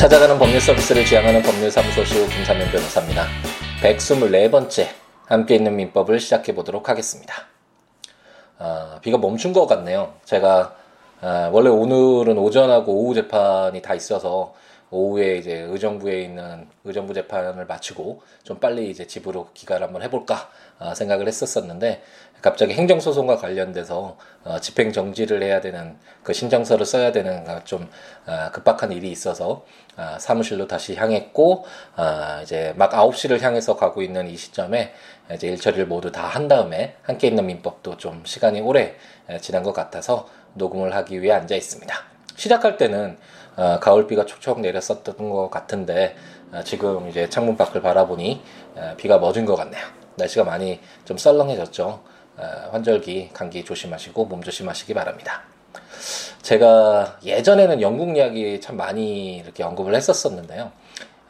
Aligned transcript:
찾아가는 0.00 0.38
법률 0.38 0.62
서비스를 0.62 1.04
지향하는 1.04 1.42
법률사무소시우 1.42 2.26
김사면 2.30 2.70
변호사입니다. 2.70 3.26
124번째 3.82 4.86
함께 5.26 5.56
있는 5.56 5.76
민법을 5.76 6.20
시작해 6.20 6.54
보도록 6.54 6.88
하겠습니다. 6.88 7.34
아, 8.58 8.98
비가 9.02 9.18
멈춘 9.18 9.52
것 9.52 9.66
같네요. 9.66 10.14
제가 10.24 10.74
아, 11.20 11.50
원래 11.52 11.68
오늘은 11.68 12.38
오전하고 12.38 12.90
오후 12.94 13.12
재판이 13.12 13.82
다 13.82 13.94
있어서 13.94 14.54
오후에 14.90 15.36
이제 15.36 15.66
의정부에 15.68 16.22
있는 16.22 16.66
의정부 16.84 17.12
재판을 17.12 17.66
마치고 17.66 18.22
좀 18.42 18.58
빨리 18.58 18.88
이제 18.88 19.06
집으로 19.06 19.50
귀가를 19.52 19.86
한번 19.86 20.02
해볼까 20.02 20.48
아, 20.78 20.94
생각을 20.94 21.28
했었었는데 21.28 22.02
갑자기 22.42 22.72
행정소송과 22.72 23.36
관련돼서 23.36 24.16
어, 24.44 24.58
집행 24.60 24.92
정지를 24.92 25.42
해야 25.42 25.60
되는 25.60 25.96
그 26.22 26.32
신청서를 26.32 26.86
써야 26.86 27.12
되는 27.12 27.44
좀 27.64 27.88
아, 28.26 28.50
급박한 28.50 28.92
일이 28.92 29.10
있어서 29.10 29.64
아, 29.96 30.18
사무실로 30.18 30.66
다시 30.66 30.94
향했고 30.94 31.66
이제 32.42 32.72
막 32.76 32.92
9시를 32.92 33.40
향해서 33.42 33.76
가고 33.76 34.00
있는 34.02 34.28
이 34.28 34.36
시점에 34.36 34.94
이제 35.34 35.48
일처리를 35.48 35.86
모두 35.86 36.10
다 36.10 36.30
한 36.30 36.46
다음에 36.48 36.96
함께 37.02 37.26
있는 37.26 37.46
민법도 37.46 37.96
좀 37.96 38.22
시간이 38.24 38.60
오래 38.60 38.94
지난 39.40 39.62
것 39.64 39.72
같아서 39.72 40.28
녹음을 40.54 40.94
하기 40.94 41.20
위해 41.22 41.32
앉아 41.34 41.54
있습니다. 41.56 41.94
시작할 42.36 42.76
때는 42.76 43.18
어, 43.56 43.78
가을비가 43.80 44.24
촉촉 44.26 44.60
내렸었던 44.60 45.16
것 45.30 45.50
같은데 45.50 46.16
어, 46.52 46.62
지금 46.64 47.08
이제 47.08 47.28
창문 47.28 47.56
밖을 47.56 47.82
바라보니 47.82 48.42
어, 48.76 48.94
비가 48.96 49.18
멎은 49.18 49.44
것 49.44 49.56
같네요. 49.56 49.84
날씨가 50.16 50.44
많이 50.44 50.80
좀 51.04 51.18
썰렁해졌죠. 51.18 52.02
어, 52.40 52.70
환절기, 52.72 53.30
감기 53.34 53.64
조심하시고 53.64 54.24
몸 54.24 54.42
조심하시기 54.42 54.94
바랍니다. 54.94 55.42
제가 56.40 57.18
예전에는 57.22 57.82
영국 57.82 58.16
이야기 58.16 58.60
참 58.60 58.78
많이 58.78 59.36
이렇게 59.36 59.62
언급을 59.62 59.94
했었었는데요. 59.94 60.72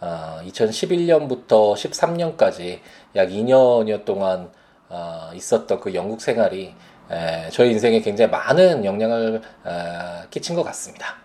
어, 0.00 0.40
2011년부터 0.44 1.74
13년까지 1.74 2.78
약 3.16 3.28
2년여 3.28 4.04
동안 4.04 4.50
어, 4.88 5.30
있었던 5.34 5.80
그 5.80 5.94
영국 5.94 6.20
생활이 6.20 6.74
에, 7.10 7.50
저희 7.50 7.72
인생에 7.72 8.00
굉장히 8.00 8.30
많은 8.30 8.84
영향을 8.84 9.42
어, 9.64 10.22
끼친 10.30 10.54
것 10.54 10.62
같습니다. 10.62 11.16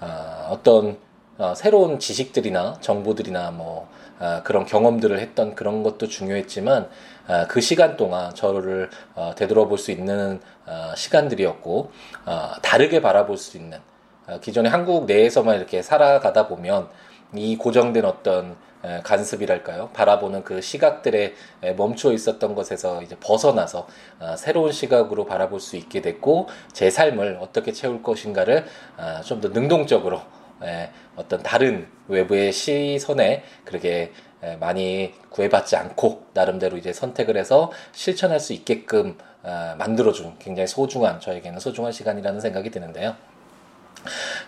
어, 0.00 0.48
어떤 0.50 0.98
어, 1.38 1.54
새로운 1.56 1.98
지식들이나 1.98 2.76
정보들이나 2.80 3.50
뭐 3.52 3.88
어, 4.20 4.42
그런 4.44 4.64
경험들을 4.66 5.18
했던 5.18 5.54
그런 5.54 5.82
것도 5.82 6.08
중요했지만 6.08 6.84
어, 6.84 6.88
그 7.48 7.60
시간 7.60 7.96
동안 7.96 8.34
저를 8.34 8.90
어, 9.14 9.32
되돌아볼 9.36 9.78
수 9.78 9.90
있는 9.90 10.40
어, 10.66 10.92
시간들이었고 10.94 11.90
어, 12.26 12.52
다르게 12.62 13.00
바라볼 13.00 13.36
수 13.38 13.56
있는 13.56 13.78
어, 14.26 14.40
기존의 14.40 14.70
한국 14.70 15.06
내에서만 15.06 15.56
이렇게 15.56 15.82
살아가다 15.82 16.48
보면 16.48 16.88
이 17.34 17.56
고정된 17.56 18.04
어떤 18.04 18.56
간섭이랄까요? 19.02 19.88
바라보는 19.94 20.44
그 20.44 20.60
시각들에 20.60 21.32
멈추어 21.74 22.12
있었던 22.12 22.54
것에서 22.54 23.02
이제 23.02 23.16
벗어나서 23.18 23.86
어, 24.20 24.36
새로운 24.36 24.72
시각으로 24.72 25.24
바라볼 25.24 25.58
수 25.58 25.76
있게 25.76 26.02
됐고 26.02 26.48
제 26.72 26.90
삶을 26.90 27.38
어떻게 27.40 27.72
채울 27.72 28.02
것인가를 28.02 28.66
어, 28.98 29.20
좀더 29.24 29.48
능동적으로 29.48 30.20
어떤 31.16 31.42
다른 31.42 31.88
외부의 32.08 32.52
시선에 32.52 33.42
그렇게 33.64 34.12
많이 34.60 35.12
구애받지 35.30 35.76
않고 35.76 36.26
나름대로 36.34 36.76
이제 36.76 36.92
선택을 36.92 37.36
해서 37.36 37.70
실천할 37.92 38.40
수 38.40 38.52
있게끔 38.52 39.16
어, 39.42 39.74
만들어준 39.78 40.38
굉장히 40.38 40.66
소중한 40.66 41.20
저에게는 41.20 41.60
소중한 41.60 41.92
시간이라는 41.92 42.40
생각이 42.40 42.70
드는데요. 42.70 43.14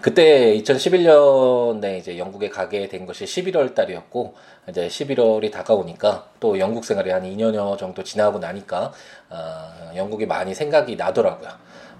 그때 0.00 0.54
2011년에 0.58 1.98
이제 1.98 2.18
영국에 2.18 2.50
가게 2.50 2.88
된 2.88 3.06
것이 3.06 3.24
11월 3.24 3.74
달이었고 3.74 4.34
이제 4.68 4.86
11월이 4.86 5.50
다가오니까 5.50 6.28
또 6.40 6.58
영국 6.58 6.84
생활이 6.84 7.10
한 7.10 7.22
2년여 7.22 7.78
정도 7.78 8.02
지나고 8.02 8.38
나니까 8.38 8.92
어, 9.30 9.92
영국이 9.94 10.26
많이 10.26 10.54
생각이 10.54 10.96
나더라고요. 10.96 11.48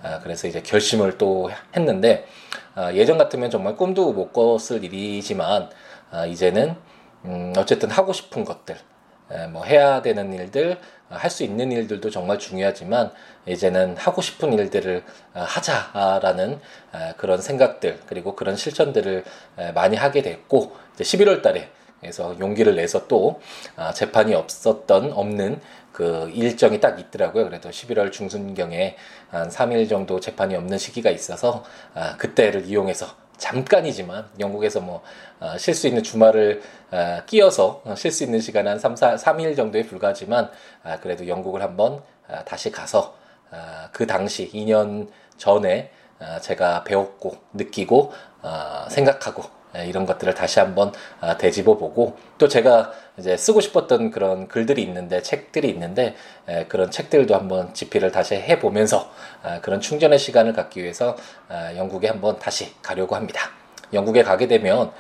아, 0.03 0.21
그래서 0.21 0.47
이제 0.47 0.63
결심을 0.63 1.19
또 1.19 1.51
했는데 1.75 2.27
아, 2.75 2.93
예전 2.93 3.19
같으면 3.19 3.51
정말 3.51 3.77
꿈도 3.77 4.13
못 4.13 4.33
꿨을 4.33 4.85
일이지만 4.85 5.71
아, 6.11 6.27
이제는 6.27 6.77
음, 7.25 7.53
어쨌든 7.57 7.91
하고 7.91 8.13
싶은 8.13 8.45
것들 8.45 8.77
뭐 9.51 9.65
해야 9.65 10.03
되는 10.03 10.33
일들, 10.33 10.79
할 11.09 11.31
수 11.31 11.45
있는 11.45 11.71
일들도 11.73 12.11
정말 12.11 12.39
중요하지만 12.39 13.13
이제는 13.47 13.97
하고 13.97 14.23
싶은 14.23 14.53
일들을 14.53 15.05
어, 15.35 15.41
하자라는 15.41 16.61
그런 17.17 17.41
생각들 17.41 18.01
그리고 18.07 18.35
그런 18.35 18.57
실천들을 18.57 19.25
많이 19.75 19.97
하게 19.97 20.23
됐고 20.23 20.77
이제 20.95 21.05
11월 21.05 21.43
달에 21.43 21.71
그래서 22.01 22.37
용기를 22.39 22.77
내서 22.77 23.07
또 23.09 23.41
아, 23.77 23.93
재판이 23.93 24.35
없었던 24.35 25.13
없는 25.13 25.61
그 25.93 26.31
일정이 26.35 26.79
딱 26.79 27.01
있더라고요. 27.01 27.45
그래도 27.47 27.71
11월 27.71 28.13
중순경에 28.13 28.97
한 29.31 29.49
3일 29.49 29.89
정도 29.89 30.21
재판이 30.21 30.55
없는 30.55 30.77
시기가 30.79 31.11
있어서 31.11 31.65
아, 31.95 32.17
그때를 32.17 32.67
이용해서 32.67 33.07
잠깐이지만 33.39 34.29
영국에서 34.39 34.81
뭐 34.81 35.03
어, 35.41 35.57
쉴수 35.59 35.89
있는 35.89 36.03
주말을 36.03 36.63
어, 36.91 37.23
끼어서 37.27 37.83
어, 37.85 37.95
쉴수 37.95 38.25
있는 38.25 38.41
시간 38.41 38.67
한 38.67 38.79
3, 38.79 38.97
4, 38.97 39.17
3일 39.17 39.57
정도에 39.57 39.83
불과하지만 39.83 40.51
아, 40.83 40.99
그래도 41.01 41.29
영국을 41.29 41.63
한번 41.63 42.03
아, 42.29 42.45
다시 42.45 42.71
가서 42.71 43.17
아, 43.51 43.89
그 43.93 44.07
당시 44.07 44.51
2년 44.53 45.09
전에 45.37 45.91
아, 46.19 46.41
제가 46.41 46.85
배웠고 46.85 47.37
느끼고 47.53 48.13
아, 48.43 48.87
생각하고 48.91 49.43
예, 49.43 49.56
이런 49.85 50.07
것들을 50.07 50.35
다시 50.35 50.61
한번 50.61 50.93
아, 51.21 51.37
되짚어 51.37 51.77
보고 51.77 52.17
또 52.39 52.49
제가 52.49 52.93
이제 53.19 53.37
쓰고 53.37 53.61
싶었던 53.61 54.11
그런 54.11 54.49
글들이 54.49 54.83
있는데 54.83 55.23
책들이 55.23 55.69
있는데 55.71 56.15
예, 56.49 56.67
그런 56.69 56.91
책들도 56.91 57.35
한번 57.35 57.73
집필을 57.75 58.13
다시 58.13 58.35
해 58.35 58.59
보면서 58.59 59.11
아, 59.43 59.61
그런 59.61 59.81
충전의 59.81 60.19
시간을 60.19 60.53
갖기 60.53 60.83
위해서 60.83 61.17
아, 61.49 61.75
영국에 61.77 62.09
한번 62.09 62.39
다시 62.39 62.75
가려고 62.83 63.17
합니다. 63.17 63.51
영국에 63.93 64.25
가게 64.25 64.49
되면 64.49 64.91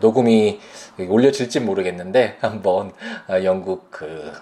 녹음이 0.00 0.58
올려질지 0.98 1.60
모르겠는데 1.60 2.38
한번 2.40 2.92
영국 3.44 3.88
그 3.92 4.32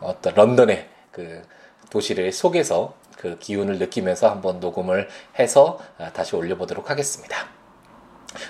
어떤 0.00 0.34
런던의 0.34 0.88
그 1.12 1.42
도시를 1.90 2.32
속에서 2.32 2.94
그 3.18 3.38
기운을 3.38 3.78
느끼면서 3.78 4.30
한번 4.30 4.58
녹음을 4.58 5.08
해서 5.38 5.78
다시 6.14 6.34
올려보도록 6.34 6.88
하겠습니다. 6.88 7.53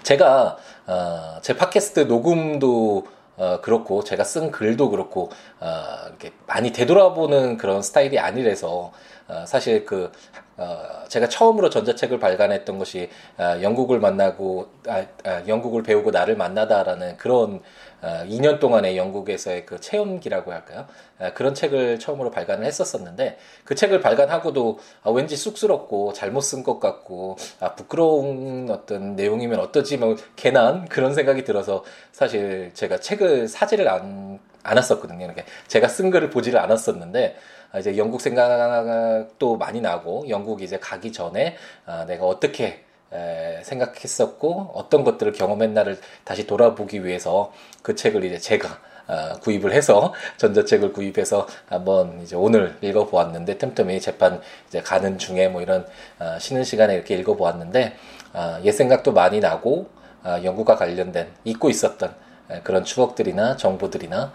제가 0.03 0.57
어, 0.87 1.39
제 1.43 1.57
팟캐스트 1.57 2.01
녹음도 2.01 3.07
어, 3.37 3.61
그렇고 3.61 4.05
제가 4.05 4.25
쓴 4.25 4.51
글도 4.51 4.91
그렇고 4.91 5.31
어, 5.61 6.07
이렇게 6.09 6.33
많이 6.47 6.73
되돌아보는 6.73 7.57
그런 7.57 7.83
스타일이 7.83 8.19
아니라서 8.19 8.93
어, 9.27 9.45
사실 9.47 9.85
그 9.85 10.13
어, 10.57 11.05
제가 11.09 11.29
처음으로 11.29 11.71
전자책을 11.71 12.19
발간했던 12.19 12.79
것이 12.79 13.11
어, 13.39 13.61
영국을 13.63 13.99
만나고 13.99 14.69
아, 14.87 15.05
아, 15.25 15.43
영국을 15.47 15.83
배우고 15.83 16.11
나를 16.11 16.37
만나다라는 16.37 17.17
그런 17.17 17.61
어, 18.03 18.25
2년 18.29 18.61
동안의 18.61 18.97
영국에서의 18.97 19.67
그 19.67 19.81
체험기라고 19.81 20.53
할까요? 20.53 20.87
어, 21.19 21.31
그런 21.35 21.55
책을 21.55 21.99
처음으로 21.99 22.31
발간을 22.31 22.67
했었었는데 22.67 23.39
그 23.65 23.75
책을 23.75 24.01
발간하고도 24.01 24.79
아, 25.03 25.11
왠지 25.11 25.37
쑥스럽고 25.37 26.13
잘못 26.13 26.43
쓴 26.43 26.63
것 26.63 26.79
같고 26.79 27.37
아, 27.61 27.75
부끄러운 27.75 28.69
어떤 28.71 29.17
내용이면 29.17 29.59
어떠지 29.59 29.97
뭐 29.97 30.17
괜한 30.37 30.87
그런 30.87 31.15
생각이 31.15 31.45
들어서 31.45 31.83
사실 32.13 32.71
제가 32.75 32.99
책을 32.99 33.49
사지를 33.49 33.89
않, 33.89 34.39
않았었거든요. 34.63 35.25
이렇게 35.25 35.45
제가 35.69 35.89
쓴 35.89 36.11
글을 36.11 36.31
보지를 36.31 36.59
않았었는데 36.61 37.37
아, 37.37 37.54
이제 37.79 37.97
영국 37.97 38.21
생각도 38.21 39.57
많이 39.57 39.81
나고 39.81 40.29
영국 40.29 40.63
이제 40.63 40.79
가기 40.79 41.13
전에 41.13 41.57
아, 41.87 42.05
내가 42.07 42.27
어떻게 42.27 42.85
에, 43.13 43.61
생각했었고 43.63 44.73
어떤 44.75 45.05
것들을 45.05 45.33
경험했나를 45.33 45.99
다시 46.25 46.47
돌아보기 46.47 47.05
위해서 47.05 47.53
그 47.83 47.95
책을 47.95 48.25
이제 48.25 48.39
제가 48.39 48.79
어, 49.07 49.39
구입을 49.41 49.73
해서 49.73 50.15
전자책을 50.39 50.93
구입해서 50.93 51.47
한번 51.69 52.21
이제 52.23 52.37
오늘 52.37 52.77
읽어보았는데 52.81 53.59
틈틈이 53.59 54.01
재판 54.01 54.41
이제 54.69 54.81
가는 54.81 55.19
중에 55.19 55.49
뭐 55.49 55.61
이런 55.61 55.87
어, 56.19 56.39
쉬는 56.39 56.65
시간에 56.65 56.95
이렇게 56.95 57.17
읽어보았는데 57.17 57.97
어, 58.33 58.59
옛 58.65 58.73
생각도 58.73 59.13
많이 59.13 59.41
나고 59.41 59.89
어, 60.25 60.39
영국과 60.43 60.77
관련된 60.77 61.29
잊고 61.45 61.69
있었던 61.69 62.15
그런 62.63 62.85
추억들이나 62.85 63.57
정보들이나 63.57 64.33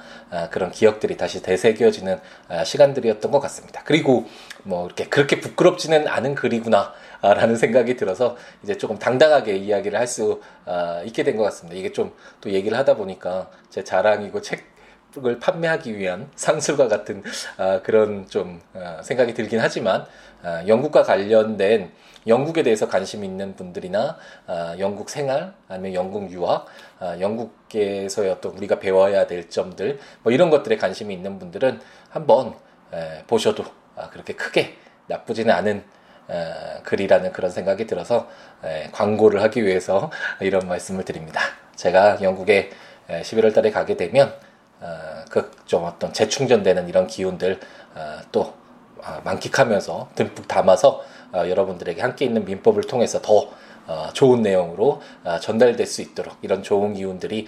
그런 0.52 0.72
기억들이 0.72 1.18
다시 1.18 1.42
되새겨지는 1.42 2.20
시간들이었던 2.66 3.32
것 3.32 3.40
같습니다. 3.40 3.82
그리고 3.86 4.26
뭐 4.64 4.86
이렇게 4.86 5.06
그렇게 5.06 5.40
부끄럽지는 5.40 6.08
않은 6.08 6.36
글이구나. 6.36 6.94
라는 7.22 7.58
생각이 7.58 7.98
들어서 7.98 8.38
이제 8.64 8.78
조금 8.78 8.98
당당하게 8.98 9.58
이야기를 9.58 10.00
할 10.00 10.08
수 10.08 10.42
있게 11.06 11.24
된 11.24 11.36
것 11.36 11.44
같습니다. 11.44 11.78
이게 11.78 11.92
좀 11.92 12.14
또 12.42 12.50
얘기를 12.52 12.78
하다 12.78 12.96
보니까 12.96 13.50
제 13.70 13.84
자랑이고 13.84 14.42
책 14.42 14.64
을 15.18 15.40
판매하기 15.40 15.98
위한 15.98 16.30
상술과 16.36 16.88
같은 16.88 17.24
아, 17.58 17.82
그런 17.82 18.28
좀 18.28 18.62
아, 18.76 19.02
생각이 19.02 19.34
들긴 19.34 19.60
하지만 19.60 20.06
아, 20.44 20.64
영국과 20.68 21.02
관련된 21.02 21.92
영국에 22.28 22.62
대해서 22.62 22.88
관심 22.88 23.24
있는 23.24 23.56
분들이나 23.56 24.18
아, 24.46 24.76
영국 24.78 25.10
생활 25.10 25.54
아니면 25.68 25.96
영국 25.96 26.32
유학, 26.32 26.68
아, 27.00 27.20
영국에서의 27.20 28.30
어떤 28.30 28.56
우리가 28.56 28.78
배워야 28.78 29.26
될 29.26 29.50
점들 29.50 30.00
뭐 30.22 30.32
이런 30.32 30.52
것들에 30.52 30.78
관심이 30.78 31.12
있는 31.12 31.40
분들은 31.40 31.82
한번 32.12 32.54
에, 32.94 33.24
보셔도 33.26 33.64
아, 33.96 34.10
그렇게 34.12 34.34
크게 34.34 34.76
나쁘지는 35.08 35.52
않은 35.56 35.84
에, 36.30 36.82
글이라는 36.84 37.32
그런 37.32 37.50
생각이 37.50 37.88
들어서 37.88 38.30
에, 38.64 38.90
광고를 38.92 39.42
하기 39.42 39.66
위해서 39.66 40.12
이런 40.40 40.68
말씀을 40.68 41.04
드립니다. 41.04 41.42
제가 41.76 42.22
영국에 42.22 42.70
11월 43.08 43.56
달에 43.56 43.72
가게 43.72 43.98
되면 43.98 44.28
어, 44.28 44.49
그좀 45.30 45.84
어떤 45.84 46.14
재충전되는 46.14 46.88
이런 46.88 47.08
기운들 47.08 47.60
어, 47.96 48.20
또 48.32 48.54
어, 48.98 49.22
만끽하면서 49.24 50.10
듬뿍 50.16 50.48
담아서 50.48 51.04
여러분들에게 51.34 52.02
함께 52.02 52.26
있는 52.26 52.44
민법을 52.44 52.84
통해서 52.84 53.22
더 53.22 53.52
좋은 54.14 54.42
내용으로 54.42 55.00
전달될 55.42 55.86
수 55.86 56.02
있도록 56.02 56.38
이런 56.42 56.64
좋은 56.64 56.96
기운들이 56.96 57.46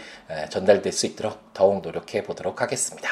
전달될 0.50 0.94
수 0.94 1.08
있도록 1.08 1.40
더욱 1.56 1.82
노력해 1.82 2.22
보도록 2.22 2.62
하겠습니다. 2.62 3.10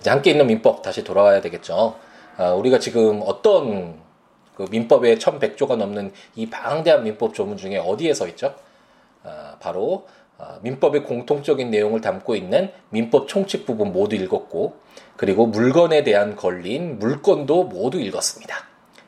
이제 0.00 0.08
함께 0.08 0.30
있는 0.30 0.46
민법 0.46 0.80
다시 0.80 1.04
돌아와야 1.04 1.42
되겠죠. 1.42 1.98
우리가 2.56 2.78
지금 2.78 3.20
어떤 3.26 4.00
그 4.54 4.64
민법의 4.70 5.18
1100조가 5.18 5.76
넘는 5.76 6.12
이 6.34 6.48
방대한 6.48 7.04
민법 7.04 7.34
조문 7.34 7.58
중에 7.58 7.76
어디에 7.76 8.14
서 8.14 8.26
있죠? 8.28 8.54
바로 9.60 9.82
어, 9.92 10.19
민법의 10.62 11.04
공통적인 11.04 11.70
내용을 11.70 12.00
담고 12.00 12.34
있는 12.34 12.70
민법 12.90 13.28
총칙 13.28 13.66
부분 13.66 13.92
모두 13.92 14.16
읽었고 14.16 14.76
그리고 15.16 15.46
물건에 15.46 16.02
대한 16.02 16.36
걸린 16.36 16.98
물건도 16.98 17.64
모두 17.64 18.00
읽었습니다. 18.00 18.56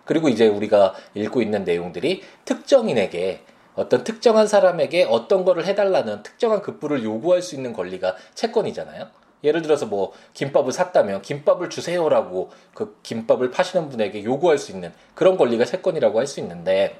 그리고 0.04 0.28
이제 0.28 0.46
우리가 0.46 0.94
읽고 1.14 1.42
있는 1.42 1.64
내용들이 1.64 2.22
특정인에게 2.44 3.40
어떤 3.74 4.04
특정한 4.04 4.46
사람에게 4.46 5.04
어떤 5.08 5.44
거를 5.44 5.64
해달라는 5.64 6.22
특정한 6.22 6.60
급부를 6.60 7.04
요구할 7.04 7.40
수 7.40 7.54
있는 7.54 7.72
권리가 7.72 8.16
채권이잖아요. 8.34 9.06
예를 9.44 9.62
들어서 9.62 9.86
뭐 9.86 10.12
김밥을 10.34 10.72
샀다면 10.72 11.22
김밥을 11.22 11.70
주세요라고 11.70 12.50
그 12.74 12.98
김밥을 13.02 13.50
파시는 13.50 13.88
분에게 13.88 14.24
요구할 14.24 14.58
수 14.58 14.72
있는 14.72 14.92
그런 15.14 15.36
권리가 15.36 15.64
채권이라고 15.64 16.18
할 16.18 16.26
수 16.26 16.40
있는데 16.40 16.96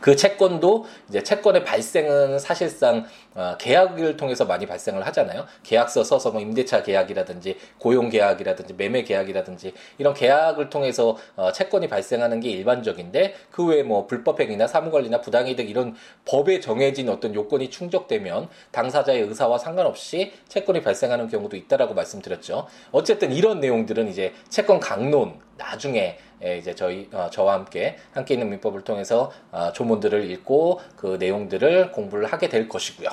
그 0.00 0.16
채권도 0.16 0.86
이제 1.08 1.22
채권의 1.22 1.64
발생은 1.64 2.38
사실상 2.38 3.06
어, 3.34 3.56
계약을 3.58 4.16
통해서 4.16 4.44
많이 4.44 4.66
발생을 4.66 5.06
하잖아요. 5.06 5.46
계약서 5.62 6.02
써서 6.02 6.30
뭐 6.30 6.40
임대차 6.40 6.82
계약이라든지 6.82 7.56
고용 7.78 8.08
계약이라든지 8.08 8.74
매매 8.74 9.04
계약이라든지 9.04 9.72
이런 9.98 10.14
계약을 10.14 10.68
통해서 10.68 11.16
어, 11.36 11.52
채권이 11.52 11.88
발생하는 11.88 12.40
게 12.40 12.50
일반적인데 12.50 13.34
그 13.50 13.64
외에 13.66 13.82
뭐 13.82 14.06
불법행위나 14.06 14.66
사무관리나 14.66 15.20
부당이득 15.20 15.70
이런 15.70 15.94
법에 16.24 16.60
정해진 16.60 17.08
어떤 17.08 17.34
요건이 17.34 17.70
충족되면 17.70 18.48
당사자의 18.72 19.22
의사와 19.22 19.58
상관없이 19.58 20.32
채권이 20.48 20.82
발생하는 20.82 21.28
경우도 21.28 21.56
있다라고 21.56 21.94
말씀드렸죠. 21.94 22.66
어쨌든 22.90 23.32
이런 23.32 23.60
내용들은 23.60 24.08
이제 24.08 24.32
채권 24.48 24.80
강론 24.80 25.38
나중에 25.56 26.18
이제 26.42 26.74
저희 26.74 27.08
어, 27.12 27.28
저와 27.30 27.54
함께 27.54 27.96
함께 28.12 28.34
있는 28.34 28.48
민법을 28.50 28.82
통해서 28.82 29.30
어, 29.52 29.72
조문들을 29.72 30.30
읽고 30.30 30.80
그 30.96 31.16
내용들을 31.20 31.92
공부를 31.92 32.26
하게 32.26 32.48
될 32.48 32.68
것이고요. 32.68 33.08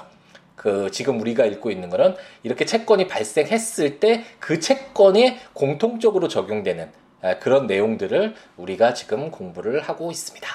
그 0.55 0.89
지금 0.91 1.21
우리가 1.21 1.45
읽고 1.45 1.69
있는 1.69 1.89
거는 1.89 2.15
이렇게 2.43 2.65
채권이 2.65 3.07
발생했을 3.07 3.99
때 3.99 4.23
그 4.39 4.59
채권이 4.59 5.37
공통적으로 5.53 6.27
적용되는 6.27 6.89
아, 7.21 7.39
그런 7.39 7.67
내용들을 7.67 8.35
우리가 8.57 8.93
지금 8.93 9.29
공부를 9.31 9.81
하고 9.81 10.09
있습니다. 10.11 10.47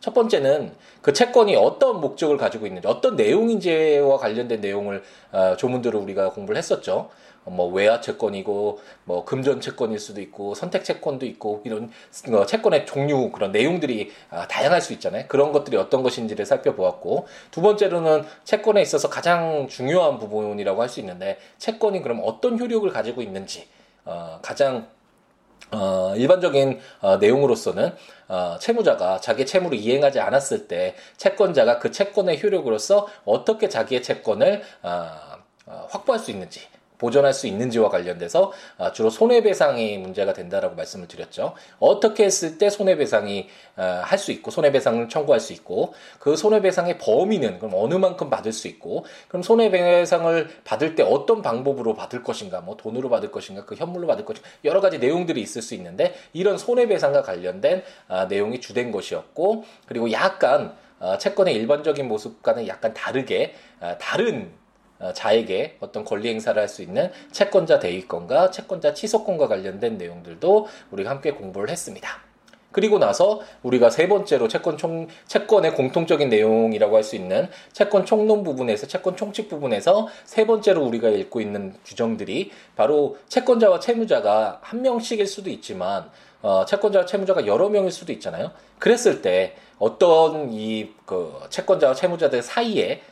첫 0.00 0.14
번째는 0.14 0.72
그 1.02 1.12
채권이 1.12 1.56
어떤 1.56 2.00
목적을 2.00 2.36
가지고 2.36 2.66
있는지, 2.66 2.86
어떤 2.86 3.16
내용인지와 3.16 4.18
관련된 4.18 4.60
내용을 4.60 5.02
어, 5.32 5.56
조문들을 5.56 5.98
우리가 5.98 6.30
공부를 6.30 6.58
했었죠. 6.58 7.10
뭐 7.46 7.68
외화 7.72 8.00
채권이고 8.00 8.80
뭐 9.04 9.24
금전 9.24 9.60
채권일 9.60 9.98
수도 9.98 10.20
있고 10.20 10.54
선택 10.54 10.84
채권도 10.84 11.26
있고 11.26 11.62
이런 11.64 11.90
어, 12.32 12.46
채권의 12.46 12.86
종류 12.86 13.30
그런 13.30 13.52
내용들이 13.52 14.10
아, 14.30 14.48
다양할 14.48 14.80
수 14.80 14.92
있잖아요. 14.94 15.24
그런 15.28 15.52
것들이 15.52 15.76
어떤 15.76 16.02
것인지를 16.02 16.44
살펴보았고 16.44 17.26
두 17.50 17.62
번째로는 17.62 18.24
채권에 18.44 18.82
있어서 18.82 19.08
가장 19.08 19.68
중요한 19.68 20.18
부분이라고 20.18 20.82
할 20.82 20.86
수 20.86 21.00
있는데 21.00 21.38
채권이 21.58 22.02
그럼 22.02 22.20
어떤 22.24 22.58
효력을 22.58 22.88
가지고 22.90 23.22
있는지 23.22 23.66
어, 24.04 24.38
가장 24.40 24.88
어, 25.72 26.14
일반적인 26.16 26.78
어, 27.00 27.16
내용으로서는 27.16 27.92
어, 28.28 28.56
채무자가 28.60 29.20
자기의 29.20 29.46
채무를 29.46 29.78
이행하지 29.78 30.20
않았을 30.20 30.68
때 30.68 30.94
채권자가 31.16 31.80
그 31.80 31.90
채권의 31.90 32.42
효력으로서 32.42 33.08
어떻게 33.24 33.68
자기의 33.68 34.02
채권을 34.02 34.62
어, 34.82 35.10
어, 35.66 35.86
확보할 35.90 36.20
수 36.20 36.30
있는지 36.30 36.60
보존할 36.98 37.32
수 37.32 37.46
있는지와 37.46 37.88
관련돼서 37.88 38.52
아, 38.78 38.92
주로 38.92 39.10
손해배상이 39.10 39.98
문제가 39.98 40.32
된다라고 40.32 40.74
말씀을 40.74 41.08
드렸죠. 41.08 41.54
어떻게 41.78 42.24
했을 42.24 42.58
때 42.58 42.70
손해배상이 42.70 43.48
아, 43.76 44.02
할수 44.04 44.32
있고 44.32 44.50
손해배상을 44.50 45.08
청구할 45.08 45.40
수 45.40 45.52
있고 45.52 45.94
그 46.18 46.36
손해배상의 46.36 46.98
범위는 46.98 47.58
그럼 47.58 47.72
어느 47.74 47.94
만큼 47.94 48.30
받을 48.30 48.52
수 48.52 48.68
있고 48.68 49.04
그럼 49.28 49.42
손해배상을 49.42 50.48
받을 50.64 50.94
때 50.94 51.02
어떤 51.02 51.42
방법으로 51.42 51.94
받을 51.94 52.22
것인가 52.22 52.60
뭐 52.60 52.76
돈으로 52.76 53.08
받을 53.08 53.30
것인가 53.30 53.64
그 53.64 53.74
현물로 53.74 54.06
받을 54.06 54.24
것인가 54.24 54.48
여러 54.64 54.80
가지 54.80 54.98
내용들이 54.98 55.40
있을 55.40 55.62
수 55.62 55.74
있는데 55.74 56.14
이런 56.32 56.58
손해배상과 56.58 57.22
관련된 57.22 57.82
아, 58.08 58.26
내용이 58.26 58.60
주된 58.60 58.92
것이었고 58.92 59.64
그리고 59.86 60.10
약간 60.12 60.74
채권의 61.18 61.54
일반적인 61.54 62.08
모습과는 62.08 62.68
약간 62.68 62.94
다르게 62.94 63.54
다른 64.00 64.50
어, 64.50 64.65
자에게 65.14 65.76
어떤 65.80 66.04
권리 66.04 66.28
행사를 66.28 66.60
할 66.60 66.68
수 66.68 66.82
있는 66.82 67.10
채권자 67.32 67.78
대위권과 67.78 68.50
채권자 68.50 68.94
취소권과 68.94 69.48
관련된 69.48 69.98
내용들도 69.98 70.66
우리가 70.90 71.10
함께 71.10 71.32
공부를 71.32 71.70
했습니다. 71.70 72.08
그리고 72.72 72.98
나서 72.98 73.40
우리가 73.62 73.88
세 73.88 74.06
번째로 74.06 74.48
채권 74.48 74.76
총 74.76 75.08
채권의 75.26 75.74
공통적인 75.74 76.28
내용이라고 76.28 76.96
할 76.96 77.02
수 77.02 77.16
있는 77.16 77.48
채권 77.72 78.04
총론 78.04 78.42
부분에서 78.42 78.86
채권 78.86 79.16
총칙 79.16 79.48
부분에서 79.48 80.08
세 80.24 80.46
번째로 80.46 80.84
우리가 80.84 81.08
읽고 81.08 81.40
있는 81.40 81.74
규정들이 81.86 82.50
바로 82.74 83.16
채권자와 83.28 83.80
채무자가 83.80 84.58
한 84.60 84.82
명씩일 84.82 85.26
수도 85.26 85.48
있지만 85.48 86.10
어, 86.42 86.64
채권자와 86.66 87.06
채무자가 87.06 87.46
여러 87.46 87.68
명일 87.70 87.90
수도 87.90 88.12
있잖아요. 88.12 88.50
그랬을 88.78 89.22
때 89.22 89.56
어떤 89.78 90.52
이 90.52 90.88
그 91.06 91.32
채권자와 91.48 91.94
채무자들 91.94 92.42
사이에 92.42 92.88
예, 92.90 93.02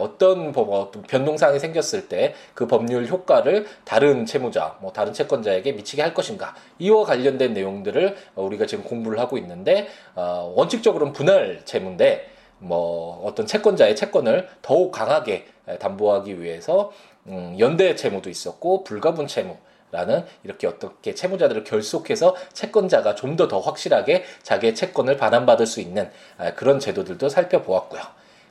어떤 0.00 0.52
법, 0.52 0.70
어떤 0.70 1.02
변동사항이 1.02 1.58
생겼을 1.58 2.08
때 2.08 2.34
그 2.54 2.66
법률 2.66 3.06
효과를 3.06 3.66
다른 3.84 4.26
채무자, 4.26 4.76
뭐 4.80 4.92
다른 4.92 5.12
채권자에게 5.12 5.72
미치게 5.72 6.02
할 6.02 6.14
것인가 6.14 6.54
이와 6.78 7.04
관련된 7.04 7.52
내용들을 7.52 8.16
우리가 8.34 8.66
지금 8.66 8.84
공부를 8.84 9.18
하고 9.18 9.38
있는데 9.38 9.88
어, 10.14 10.52
원칙적으로는 10.56 11.12
분할 11.12 11.60
채무인데 11.64 12.30
뭐 12.58 13.22
어떤 13.24 13.46
채권자의 13.46 13.94
채권을 13.96 14.48
더욱 14.62 14.90
강하게 14.90 15.46
담보하기 15.78 16.40
위해서 16.40 16.92
음, 17.26 17.56
연대 17.58 17.94
채무도 17.94 18.30
있었고 18.30 18.84
불가분 18.84 19.26
채무. 19.26 19.56
라는 19.92 20.24
이렇게 20.42 20.66
어떻게 20.66 21.14
채무자들을 21.14 21.62
결속해서 21.62 22.34
채권자가 22.52 23.14
좀 23.14 23.36
더더 23.36 23.60
확실하게 23.60 24.24
자기의 24.42 24.74
채권을 24.74 25.16
반환받을 25.16 25.64
수 25.64 25.80
있는 25.80 26.10
그런 26.56 26.80
제도들도 26.80 27.28
살펴보았고요. 27.28 28.02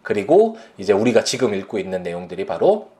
그리고 0.06 0.56
이제 0.78 0.94
우리가 0.94 1.24
지금 1.24 1.54
읽고 1.56 1.80
있는 1.80 2.04
내용들이 2.04 2.46
바로 2.46 2.92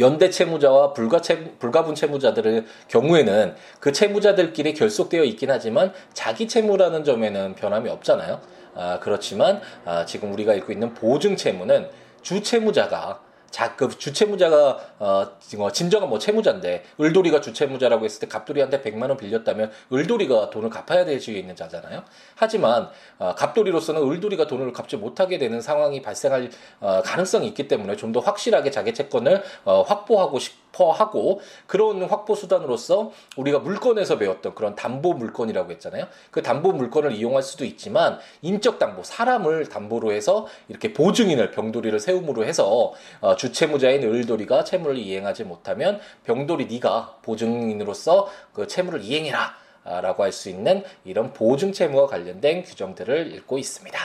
연대 0.00 0.30
채무자와 0.30 0.92
불가 0.92 1.20
채, 1.20 1.52
불가분 1.60 1.94
채무자들의 1.94 2.64
경우에는 2.88 3.54
그 3.78 3.92
채무자들끼리 3.92 4.74
결속되어 4.74 5.22
있긴 5.22 5.50
하지만 5.50 5.92
자기 6.12 6.48
채무라는 6.48 7.04
점에는 7.04 7.54
변함이 7.54 7.88
없잖아요. 7.88 8.40
아, 8.74 8.98
그렇지만 9.00 9.60
아, 9.84 10.04
지금 10.04 10.32
우리가 10.32 10.54
읽고 10.54 10.72
있는 10.72 10.92
보증 10.92 11.36
채무는 11.36 11.88
주 12.22 12.42
채무자가 12.42 13.20
자, 13.50 13.76
그 13.76 13.88
주채무자가 13.96 14.78
어, 14.98 15.26
어, 15.58 15.70
진정한 15.72 16.08
뭐 16.08 16.18
채무자인데 16.18 16.84
을돌이가 17.00 17.40
주채무자라고 17.40 18.04
했을 18.04 18.20
때 18.20 18.26
갑돌이한테 18.26 18.82
100만 18.82 19.08
원 19.08 19.16
빌렸다면 19.16 19.70
을돌이가 19.92 20.50
돈을 20.50 20.70
갚아야 20.70 21.04
될수 21.04 21.30
있는 21.30 21.54
자잖아요. 21.54 22.02
하지만 22.34 22.90
어, 23.18 23.34
갑돌이로서는 23.36 24.02
을돌이가 24.02 24.46
돈을 24.46 24.72
갚지 24.72 24.96
못하게 24.96 25.38
되는 25.38 25.60
상황이 25.60 26.02
발생할 26.02 26.50
어, 26.80 27.02
가능성이 27.04 27.46
있기 27.48 27.68
때문에 27.68 27.96
좀 27.96 28.08
더 28.12 28.20
확실하게 28.20 28.70
자기 28.70 28.94
채권을 28.94 29.42
어, 29.64 29.82
확보하고 29.82 30.38
싶어 30.38 30.92
하고 30.92 31.40
그런 31.66 32.02
확보 32.04 32.34
수단으로서 32.34 33.12
우리가 33.36 33.58
물건에서 33.58 34.16
배웠던 34.16 34.54
그런 34.54 34.74
담보 34.74 35.14
물건이라고 35.14 35.70
했잖아요. 35.72 36.06
그 36.30 36.42
담보 36.42 36.72
물건을 36.72 37.12
이용할 37.12 37.42
수도 37.42 37.64
있지만 37.64 38.18
인적 38.42 38.78
담보 38.78 39.02
사람을 39.02 39.68
담보로 39.68 40.12
해서 40.12 40.46
이렇게 40.68 40.92
보증인을 40.92 41.50
병돌이를 41.50 42.00
세움으로 42.00 42.44
해서 42.44 42.92
어, 43.20 43.36
주채무자인 43.38 44.02
을돌이가 44.02 44.64
채무를 44.64 44.98
이행하지 44.98 45.44
못하면 45.44 46.00
병돌이 46.24 46.66
네가 46.66 47.20
보증인으로서 47.22 48.28
그 48.52 48.66
채무를 48.66 49.00
이행해라. 49.02 49.56
라고 49.84 50.22
할 50.22 50.32
수 50.32 50.50
있는 50.50 50.84
이런 51.04 51.32
보증 51.32 51.72
채무와 51.72 52.08
관련된 52.08 52.62
규정들을 52.62 53.32
읽고 53.32 53.56
있습니다. 53.56 53.98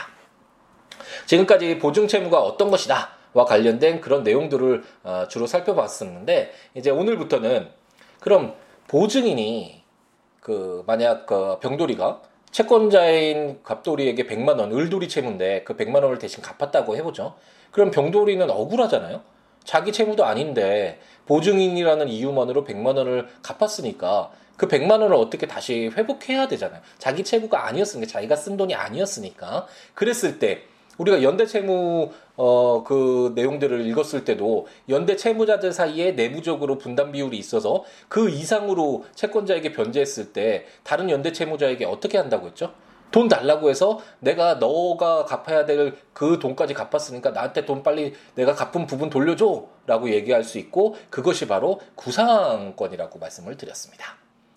지금까지 1.26 1.78
보증 1.78 2.08
채무가 2.08 2.40
어떤 2.40 2.70
것이다. 2.70 3.10
와 3.34 3.44
관련된 3.44 4.00
그런 4.00 4.22
내용들을 4.22 4.82
어, 5.02 5.26
주로 5.28 5.46
살펴봤었는데 5.46 6.52
이제 6.74 6.88
오늘부터는 6.90 7.68
그럼 8.20 8.54
보증인이 8.88 9.82
그 10.40 10.84
만약 10.86 11.26
그 11.26 11.58
병돌이가 11.58 12.22
채권자인 12.54 13.64
갑돌이에게 13.64 14.28
100만 14.28 14.60
원, 14.60 14.70
을돌이 14.70 15.08
채무인데 15.08 15.64
그 15.64 15.76
100만 15.76 16.04
원을 16.04 16.20
대신 16.20 16.40
갚았다고 16.40 16.94
해보죠. 16.96 17.34
그럼 17.72 17.90
병돌이는 17.90 18.48
억울하잖아요. 18.48 19.22
자기 19.64 19.90
채무도 19.90 20.24
아닌데 20.24 21.00
보증인이라는 21.26 22.08
이유만으로 22.08 22.62
100만 22.62 22.96
원을 22.96 23.26
갚았으니까 23.42 24.30
그 24.56 24.68
100만 24.68 25.02
원을 25.02 25.14
어떻게 25.14 25.48
다시 25.48 25.90
회복해야 25.96 26.46
되잖아요. 26.46 26.80
자기 26.98 27.24
채무가 27.24 27.66
아니었으니까 27.66 28.08
자기가 28.08 28.36
쓴 28.36 28.56
돈이 28.56 28.72
아니었으니까 28.76 29.66
그랬을 29.94 30.38
때 30.38 30.62
우리가 30.98 31.22
연대 31.22 31.46
채무 31.46 32.10
어 32.36 32.82
그 32.84 33.32
내용들을 33.34 33.86
읽었을 33.86 34.24
때도 34.24 34.66
연대 34.88 35.16
채무자들 35.16 35.72
사이에 35.72 36.12
내부적으로 36.12 36.78
분담 36.78 37.12
비율이 37.12 37.36
있어서 37.38 37.84
그 38.08 38.28
이상으로 38.28 39.04
채권자에게 39.14 39.72
변제했을 39.72 40.32
때 40.32 40.66
다른 40.82 41.08
연대 41.10 41.32
채무자에게 41.32 41.84
어떻게 41.84 42.18
한다고 42.18 42.46
했죠? 42.48 42.72
돈 43.10 43.28
달라고 43.28 43.70
해서 43.70 44.00
내가 44.18 44.54
너가 44.54 45.24
갚아야 45.24 45.64
될 45.64 45.94
그 46.12 46.38
돈까지 46.38 46.74
갚았으니까 46.74 47.30
나한테 47.30 47.64
돈 47.64 47.82
빨리 47.82 48.14
내가 48.34 48.54
갚은 48.54 48.86
부분 48.86 49.10
돌려줘 49.10 49.66
라고 49.86 50.10
얘기할 50.10 50.44
수 50.44 50.58
있고 50.58 50.96
그것이 51.10 51.46
바로 51.46 51.80
구상권이라고 51.96 53.18
말씀을 53.18 53.56
드렸습니다. 53.56 54.16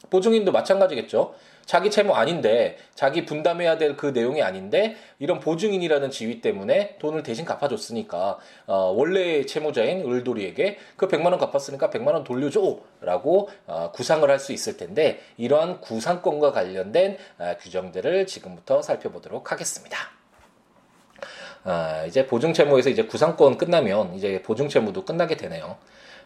보증인도 0.10 0.51
마찬가지겠죠. 0.51 1.34
자기 1.67 1.91
채무 1.91 2.13
아닌데 2.15 2.77
자기 2.95 3.25
분담해야 3.25 3.77
될 3.77 3.97
그 3.97 4.07
내용이 4.07 4.41
아닌데 4.41 4.95
이런 5.19 5.39
보증인이라는 5.39 6.12
지위 6.12 6.39
때문에 6.41 6.97
돈을 7.00 7.24
대신 7.24 7.45
갚아줬으니까 7.45 8.38
어, 8.67 8.93
원래 8.95 9.45
채무자인 9.45 10.05
을돌이에게 10.09 10.77
그 10.95 11.07
100만 11.07 11.25
원 11.25 11.38
갚았으니까 11.38 11.89
100만 11.89 12.13
원 12.13 12.24
돌려줘라고 12.24 13.50
어, 13.67 13.91
구상을 13.93 14.27
할 14.29 14.38
수 14.39 14.53
있을 14.53 14.77
텐데 14.77 15.19
이러한 15.38 15.81
구상권과 15.81 16.51
관련된 16.51 17.17
어, 17.39 17.55
규정들을 17.59 18.27
지금부터 18.27 18.81
살펴보도록 18.81 19.51
하겠습니다. 19.51 19.97
아, 21.63 22.05
이제 22.05 22.25
보증 22.27 22.53
채무에서 22.53 22.89
이제 22.89 23.03
구상권 23.03 23.57
끝나면 23.57 24.13
이제 24.13 24.41
보증 24.41 24.69
채무도 24.69 25.03
끝나게 25.03 25.36
되네요. 25.36 25.77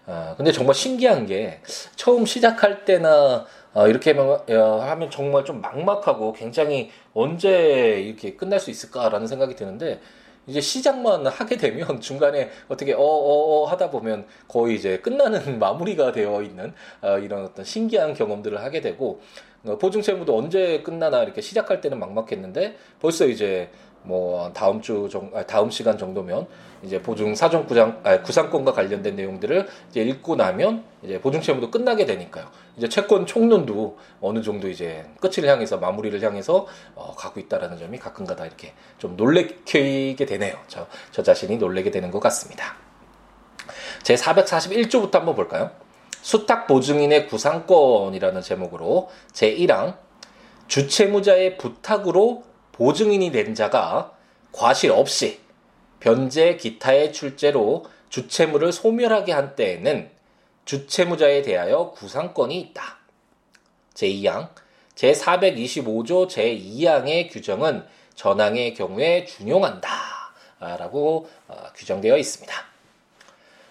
아, 0.07 0.33
근데 0.35 0.51
정말 0.51 0.75
신기한 0.75 1.25
게 1.25 1.61
처음 1.95 2.25
시작할 2.25 2.85
때나 2.85 3.45
어, 3.73 3.87
이렇게 3.87 4.11
하면 4.13 5.09
정말 5.09 5.45
좀 5.45 5.61
막막하고 5.61 6.33
굉장히 6.33 6.91
언제 7.13 8.01
이렇게 8.01 8.35
끝날 8.35 8.59
수 8.59 8.69
있을까라는 8.69 9.27
생각이 9.27 9.55
드는데 9.55 10.01
이제 10.47 10.59
시작만 10.59 11.25
하게 11.27 11.57
되면 11.57 11.99
중간에 12.01 12.49
어떻게 12.67 12.93
어어어 12.93 13.03
어, 13.03 13.63
어 13.63 13.65
하다 13.67 13.91
보면 13.91 14.25
거의 14.47 14.75
이제 14.75 14.97
끝나는 14.99 15.57
마무리가 15.59 16.11
되어 16.11 16.41
있는 16.41 16.73
어, 17.01 17.17
이런 17.19 17.45
어떤 17.45 17.63
신기한 17.63 18.13
경험들을 18.13 18.61
하게 18.61 18.81
되고 18.81 19.21
어, 19.65 19.77
보증 19.77 20.01
채무도 20.01 20.35
언제 20.37 20.81
끝나나 20.81 21.23
이렇게 21.23 21.41
시작할 21.41 21.79
때는 21.79 21.99
막막했는데 21.99 22.75
벌써 22.99 23.27
이제 23.27 23.69
뭐 24.03 24.51
다음 24.53 24.81
주 24.81 25.07
정, 25.11 25.29
아, 25.33 25.43
다음 25.45 25.69
시간 25.69 25.97
정도면 25.97 26.47
이제 26.83 27.01
보증 27.01 27.35
사전 27.35 27.65
구상 27.67 28.01
아, 28.03 28.21
구상권과 28.21 28.73
관련된 28.73 29.15
내용들을 29.15 29.67
이제 29.89 30.01
읽고 30.01 30.35
나면 30.35 30.83
이제 31.03 31.19
보증 31.21 31.41
채무도 31.41 31.69
끝나게 31.69 32.05
되니까요. 32.05 32.45
이제 32.77 32.89
채권 32.89 33.25
총론도 33.25 33.97
어느 34.21 34.41
정도 34.41 34.69
이제 34.69 35.05
끝을 35.19 35.47
향해서 35.47 35.77
마무리를 35.77 36.21
향해서 36.21 36.65
어, 36.95 37.13
가고 37.15 37.39
있다라는 37.39 37.77
점이 37.77 37.99
가끔가다 37.99 38.45
이렇게 38.45 38.73
좀 38.97 39.15
놀래게 39.15 40.15
되네요. 40.15 40.55
저, 40.67 40.87
저 41.11 41.21
자신이 41.21 41.57
놀래게 41.57 41.91
되는 41.91 42.09
것 42.09 42.19
같습니다. 42.19 42.75
제 44.01 44.15
441조부터 44.15 45.13
한번 45.13 45.35
볼까요? 45.35 45.71
수탁 46.21 46.67
보증인의 46.67 47.27
구상권이라는 47.27 48.41
제목으로 48.41 49.09
제 49.31 49.55
1항 49.55 49.95
주채무자의 50.67 51.57
부탁으로 51.57 52.43
보증인이 52.81 53.31
된 53.31 53.53
자가 53.53 54.11
과실 54.51 54.89
없이 54.89 55.39
변제 55.99 56.57
기타의 56.57 57.13
출제로 57.13 57.85
주채무를 58.09 58.71
소멸하게 58.71 59.33
한 59.33 59.55
때에는 59.55 60.09
주채무자에 60.65 61.43
대하여 61.43 61.91
구상권이 61.91 62.59
있다. 62.59 62.97
제2항 63.93 64.49
제425조 64.95 66.27
제2항의 66.27 67.31
규정은 67.31 67.85
전항의 68.15 68.73
경우에 68.73 69.25
준용한다. 69.25 69.87
라고 70.59 71.29
어, 71.47 71.63
규정되어 71.75 72.17
있습니다. 72.17 72.53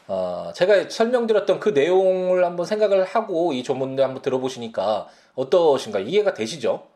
어, 0.07 0.53
제가 0.55 0.89
설명드렸던 0.89 1.59
그 1.59 1.71
내용을 1.71 2.45
한번 2.45 2.65
생각을 2.65 3.03
하고 3.03 3.53
이 3.53 3.65
조문을 3.65 4.05
한번 4.05 4.23
들어보시니까 4.23 5.09
어떠신가 5.35 5.99
이해가 5.99 6.33
되시죠? 6.35 6.90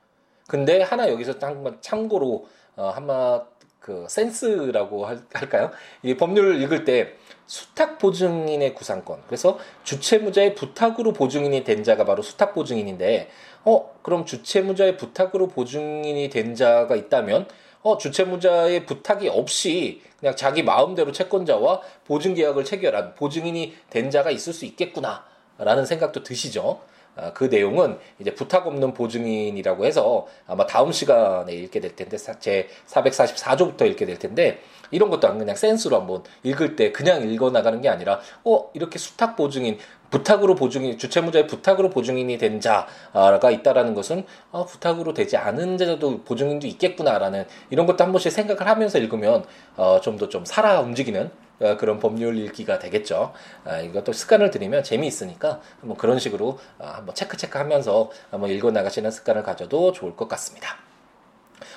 근데 0.46 0.82
하나 0.82 1.08
여기서 1.08 1.34
한번 1.40 1.78
참고로 1.80 2.46
어, 2.76 2.90
한마 2.94 3.42
그 3.84 4.06
센스라고 4.08 5.06
할, 5.06 5.20
할까요? 5.32 5.70
이 6.02 6.16
법률을 6.16 6.60
읽을 6.62 6.84
때 6.84 7.14
수탁 7.46 7.98
보증인의 7.98 8.74
구상권. 8.74 9.22
그래서 9.26 9.58
주채무자의 9.82 10.54
부탁으로 10.54 11.12
보증인이 11.12 11.62
된 11.64 11.84
자가 11.84 12.06
바로 12.06 12.22
수탁 12.22 12.54
보증인인데, 12.54 13.28
어, 13.64 13.94
그럼 14.00 14.24
주채무자의 14.24 14.96
부탁으로 14.96 15.48
보증인이 15.48 16.30
된 16.30 16.54
자가 16.54 16.96
있다면, 16.96 17.46
어, 17.82 17.98
주채무자의 17.98 18.86
부탁이 18.86 19.28
없이 19.28 20.00
그냥 20.18 20.34
자기 20.34 20.62
마음대로 20.62 21.12
채권자와 21.12 21.82
보증계약을 22.06 22.64
체결한 22.64 23.14
보증인이 23.14 23.76
된 23.90 24.10
자가 24.10 24.30
있을 24.30 24.54
수 24.54 24.64
있겠구나. 24.64 25.26
라는 25.58 25.84
생각도 25.84 26.22
드시죠. 26.22 26.80
아, 27.16 27.32
그 27.32 27.44
내용은 27.44 27.98
이제 28.18 28.34
부탁 28.34 28.66
없는 28.66 28.92
보증인이라고 28.94 29.84
해서 29.84 30.26
아마 30.46 30.66
다음 30.66 30.92
시간에 30.92 31.52
읽게 31.52 31.80
될 31.80 31.94
텐데 31.94 32.16
제 32.40 32.68
444조부터 32.86 33.86
읽게 33.86 34.06
될 34.06 34.18
텐데 34.18 34.60
이런 34.90 35.10
것도 35.10 35.28
안 35.28 35.38
그냥 35.38 35.56
센스로 35.56 35.96
한번 35.96 36.22
읽을 36.42 36.76
때 36.76 36.92
그냥 36.92 37.28
읽어 37.28 37.50
나가는 37.50 37.80
게 37.80 37.88
아니라 37.88 38.20
어 38.44 38.70
이렇게 38.74 38.98
수탁 38.98 39.36
보증인 39.36 39.78
부탁으로 40.10 40.54
보증인 40.54 40.96
주채무자의 40.96 41.46
부탁으로 41.48 41.90
보증인이 41.90 42.38
된 42.38 42.60
자가 42.60 43.50
있다라는 43.50 43.94
것은 43.94 44.24
어, 44.52 44.64
부탁으로 44.64 45.12
되지 45.12 45.36
않은 45.36 45.76
자도 45.76 46.22
보증인도 46.22 46.68
있겠구나라는 46.68 47.46
이런 47.70 47.86
것도 47.86 48.04
한 48.04 48.12
번씩 48.12 48.30
생각을 48.30 48.68
하면서 48.68 48.98
읽으면 48.98 49.44
어, 49.76 50.00
좀 50.00 50.16
더좀 50.16 50.44
살아 50.44 50.80
움직이는 50.80 51.26
어, 51.26 51.43
그런 51.58 51.98
법률 51.98 52.36
읽기가 52.38 52.78
되겠죠. 52.78 53.32
아, 53.64 53.78
이것도 53.78 54.12
습관을 54.12 54.50
들이면 54.50 54.82
재미있으니까 54.82 55.60
한번 55.80 55.96
그런 55.96 56.18
식으로 56.18 56.58
아, 56.78 56.94
한번 56.96 57.14
체크 57.14 57.36
체크하면서 57.36 58.10
한번 58.30 58.50
읽어 58.50 58.70
나가시는 58.70 59.10
습관을 59.10 59.42
가져도 59.42 59.92
좋을 59.92 60.16
것 60.16 60.28
같습니다. 60.28 60.76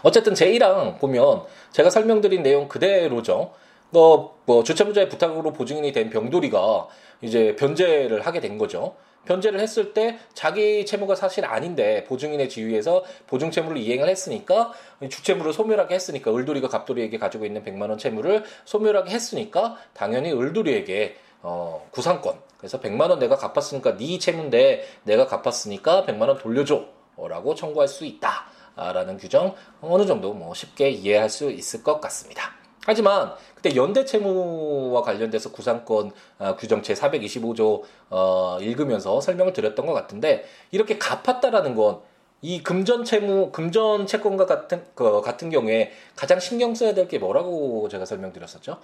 어쨌든 0.04 0.34
제1항 0.34 1.00
보면 1.00 1.44
제가 1.72 1.90
설명드린 1.90 2.44
내용 2.44 2.68
그대로죠. 2.68 3.54
뭐, 3.90 4.38
뭐 4.46 4.64
주체무자의 4.64 5.10
부탁으로 5.10 5.54
보증인이 5.54 5.92
된 5.92 6.10
병돌이가 6.10 6.88
이제 7.22 7.56
변제를 7.56 8.26
하게 8.26 8.40
된 8.40 8.58
거죠. 8.58 8.96
변제를 9.28 9.60
했을 9.60 9.94
때 9.94 10.18
자기 10.34 10.86
채무가 10.86 11.16
사실 11.16 11.46
아닌데 11.46 12.04
보증인의 12.06 12.50
지위에서 12.50 13.04
보증 13.28 13.52
채무를 13.52 13.78
이행을 13.78 14.08
했으니까 14.10 14.72
주채무를 15.10 15.54
소멸하게 15.54 15.96
했으니까 15.96 16.34
을돌이가 16.34 16.70
갑돌이에게 16.70 17.18
가지고 17.18 17.46
있는 17.46 17.64
100만 17.64 17.90
원 17.90 17.98
채무를 17.98 18.44
소멸하게 18.66 19.12
했으니까 19.12 19.78
당연히 19.94 20.32
을돌이에게 20.32 21.18
어, 21.42 21.88
구상권. 21.92 22.40
그래서 22.58 22.80
100만 22.80 23.10
원 23.10 23.20
내가 23.20 23.36
갚았으니까 23.36 23.98
네 23.98 24.18
채무인데 24.18 24.86
내가 25.04 25.28
갚았으니까 25.28 26.06
100만 26.06 26.28
원 26.28 26.38
돌려줘라고 26.38 27.54
청구할 27.56 27.88
수 27.88 28.06
있다. 28.06 28.48
라는 28.76 29.18
규정 29.18 29.56
어느 29.82 30.06
정도 30.06 30.34
뭐 30.34 30.54
쉽게 30.54 30.90
이해할 30.92 31.30
수 31.30 31.50
있을 31.50 31.84
것 31.84 32.00
같습니다. 32.00 32.54
하지만 32.88 33.34
그때 33.54 33.76
연대 33.76 34.04
채무와 34.04 35.04
관련돼서 35.04 35.52
구상권 35.52 36.12
어, 36.40 36.56
규정 36.56 36.82
제 36.82 36.96
425조 36.96 37.84
어, 38.10 38.58
읽으면서 38.62 39.22
설명을 39.22 39.54
드렸던 39.54 39.86
것 39.86 39.94
같은데 39.94 40.46
이렇게 40.72 40.98
갚았다라는 40.98 41.76
건 41.76 42.02
이 42.42 42.62
금전 42.62 43.04
채무, 43.04 43.52
금전 43.52 44.06
채권과 44.06 44.46
같은 44.46 44.84
그 44.94 45.22
같은 45.22 45.50
경우에 45.50 45.92
가장 46.16 46.40
신경 46.40 46.76
써야 46.76 46.94
될 46.94 47.08
게 47.08 47.18
뭐라고 47.20 47.88
제가 47.90 48.06
설명드렸었죠. 48.06 48.78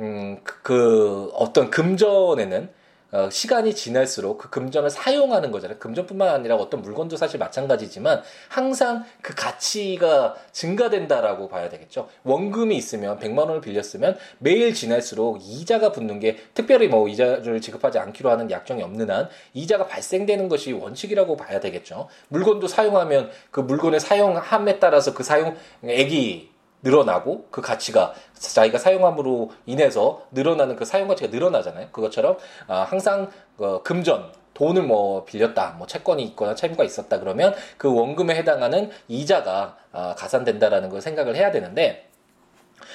음, 0.00 0.40
그, 0.44 0.62
그 0.62 1.30
어떤 1.34 1.70
금전에는 1.70 2.70
어, 3.12 3.28
시간이 3.30 3.74
지날수록 3.74 4.38
그 4.38 4.48
금전을 4.48 4.88
사용하는 4.88 5.50
거잖아요. 5.50 5.78
금전뿐만 5.78 6.28
아니라 6.28 6.56
어떤 6.56 6.80
물건도 6.80 7.16
사실 7.18 7.38
마찬가지지만 7.38 8.22
항상 8.48 9.04
그 9.20 9.34
가치가 9.34 10.34
증가된다라고 10.50 11.48
봐야 11.48 11.68
되겠죠. 11.68 12.08
원금이 12.24 12.74
있으면 12.74 13.18
100만 13.18 13.40
원을 13.40 13.60
빌렸으면 13.60 14.16
매일 14.38 14.72
지날수록 14.72 15.40
이자가 15.42 15.92
붙는 15.92 16.20
게 16.20 16.38
특별히 16.54 16.88
뭐 16.88 17.06
이자를 17.06 17.60
지급하지 17.60 17.98
않기로 17.98 18.30
하는 18.30 18.50
약정이 18.50 18.82
없는 18.82 19.10
한 19.10 19.28
이자가 19.52 19.86
발생되는 19.86 20.48
것이 20.48 20.72
원칙이라고 20.72 21.36
봐야 21.36 21.60
되겠죠. 21.60 22.08
물건도 22.28 22.66
사용하면 22.66 23.30
그 23.50 23.60
물건의 23.60 24.00
사용함에 24.00 24.78
따라서 24.78 25.12
그 25.12 25.22
사용액이 25.22 26.51
늘어나고 26.82 27.46
그 27.50 27.60
가치가 27.60 28.14
자기가 28.34 28.78
사용함으로 28.78 29.52
인해서 29.66 30.26
늘어나는 30.32 30.76
그 30.76 30.84
사용 30.84 31.08
가치가 31.08 31.30
늘어나잖아요. 31.30 31.88
그것처럼 31.92 32.36
아, 32.66 32.82
항상 32.82 33.30
그 33.56 33.82
금전 33.82 34.32
돈을 34.54 34.82
뭐 34.82 35.24
빌렸다, 35.24 35.76
뭐 35.78 35.86
채권이 35.86 36.22
있거나 36.24 36.54
채무가 36.54 36.84
있었다 36.84 37.18
그러면 37.20 37.54
그 37.78 37.92
원금에 37.92 38.34
해당하는 38.34 38.90
이자가 39.08 39.76
아, 39.92 40.14
가산된다라는 40.16 40.88
걸 40.90 41.00
생각을 41.00 41.36
해야 41.36 41.50
되는데 41.50 42.08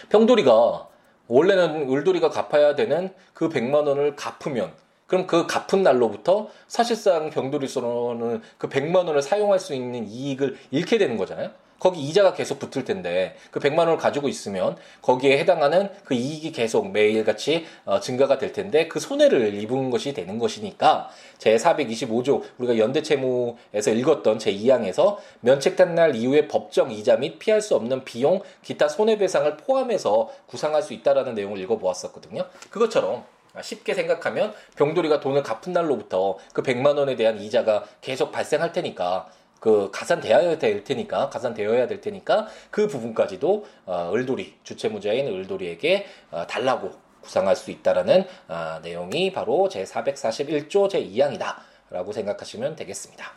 병돌이가 0.09 0.87
원래는 1.27 1.89
을돌이가 1.89 2.29
갚아야 2.29 2.75
되는 2.75 3.13
그 3.33 3.49
100만 3.49 3.87
원을 3.87 4.15
갚으면 4.15 4.71
그럼 5.07 5.25
그 5.25 5.47
갚은 5.47 5.83
날로부터 5.83 6.49
사실상 6.67 7.29
병돌이서는 7.29 8.41
그 8.57 8.69
100만 8.69 9.07
원을 9.07 9.21
사용할 9.21 9.59
수 9.59 9.73
있는 9.73 10.07
이익을 10.07 10.57
잃게 10.71 10.97
되는 10.97 11.17
거잖아요. 11.17 11.51
거기 11.79 12.01
이자가 12.01 12.33
계속 12.33 12.59
붙을 12.59 12.85
텐데 12.85 13.35
그 13.51 13.59
100만 13.59 13.79
원을 13.79 13.97
가지고 13.97 14.27
있으면 14.27 14.77
거기에 15.01 15.37
해당하는 15.37 15.89
그 16.03 16.13
이익이 16.13 16.51
계속 16.51 16.91
매일같이 16.91 17.65
어, 17.85 17.99
증가가 17.99 18.37
될 18.37 18.51
텐데 18.51 18.87
그 18.87 18.99
손해를 18.99 19.53
입은 19.55 19.89
것이 19.89 20.13
되는 20.13 20.39
것이니까 20.39 21.09
제 21.37 21.55
425조 21.55 22.43
우리가 22.57 22.77
연대채무에서 22.77 23.91
읽었던 23.91 24.39
제 24.39 24.53
2항에서 24.53 25.17
면책된 25.41 25.95
날 25.95 26.15
이후에 26.15 26.47
법정 26.47 26.91
이자 26.91 27.17
및 27.17 27.39
피할 27.39 27.61
수 27.61 27.75
없는 27.75 28.03
비용 28.05 28.41
기타 28.63 28.87
손해배상을 28.87 29.57
포함해서 29.57 30.29
구상할 30.47 30.81
수 30.81 30.93
있다라는 30.93 31.35
내용을 31.35 31.59
읽어보았었거든요. 31.59 32.45
그것처럼 32.69 33.23
쉽게 33.61 33.93
생각하면 33.93 34.53
병돌이가 34.75 35.19
돈을 35.19 35.43
갚은 35.43 35.73
날로부터 35.73 36.37
그 36.53 36.61
100만 36.61 36.97
원에 36.97 37.15
대한 37.15 37.39
이자가 37.39 37.85
계속 38.01 38.31
발생할 38.31 38.71
테니까 38.71 39.29
그 39.59 39.89
가산되어야 39.91 40.57
될 40.57 40.83
테니까 40.83 41.29
가산되어야 41.29 41.87
될 41.87 42.01
테니까 42.01 42.47
그 42.69 42.87
부분까지도 42.87 43.65
어, 43.85 44.11
을돌이 44.13 44.55
주체 44.63 44.89
무자인 44.89 45.27
을돌이에게 45.27 46.05
어, 46.31 46.45
달라고 46.47 46.91
구상할 47.21 47.55
수 47.55 47.71
있다라는 47.71 48.25
어, 48.47 48.79
내용이 48.83 49.33
바로 49.33 49.67
제 49.69 49.83
441조 49.83 50.89
제 50.89 51.03
2항이다라고 51.03 52.13
생각하시면 52.13 52.75
되겠습니다. 52.75 53.31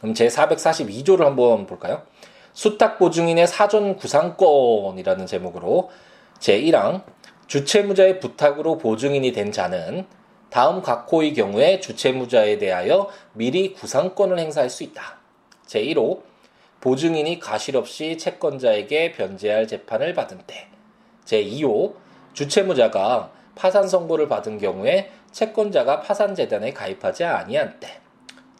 그럼 0.00 0.14
제 0.14 0.28
442조를 0.28 1.24
한번 1.24 1.66
볼까요? 1.66 2.02
수탁 2.52 2.98
보증인의 2.98 3.46
사전 3.46 3.96
구상권이라는 3.96 5.26
제목으로 5.26 5.90
제 6.38 6.60
1항 6.60 7.04
주체무자의 7.46 8.20
부탁으로 8.20 8.78
보증인이 8.78 9.32
된 9.32 9.52
자는 9.52 10.06
다음 10.50 10.82
각호의 10.82 11.32
경우에 11.34 11.80
주체무자에 11.80 12.58
대하여 12.58 13.08
미리 13.32 13.72
구상권을 13.72 14.38
행사할 14.38 14.68
수 14.68 14.82
있다. 14.82 15.18
제1호 15.66 16.22
보증인이 16.80 17.38
가실 17.38 17.76
없이 17.76 18.18
채권자에게 18.18 19.12
변제할 19.12 19.68
재판을 19.68 20.12
받은 20.14 20.40
때. 20.46 20.66
제2호 21.24 21.94
주체무자가 22.32 23.30
파산 23.54 23.86
선고를 23.86 24.28
받은 24.28 24.58
경우에 24.58 25.10
채권자가 25.30 26.00
파산 26.00 26.34
재단에 26.34 26.72
가입하지 26.72 27.24
아니한 27.24 27.78
때. 27.78 28.00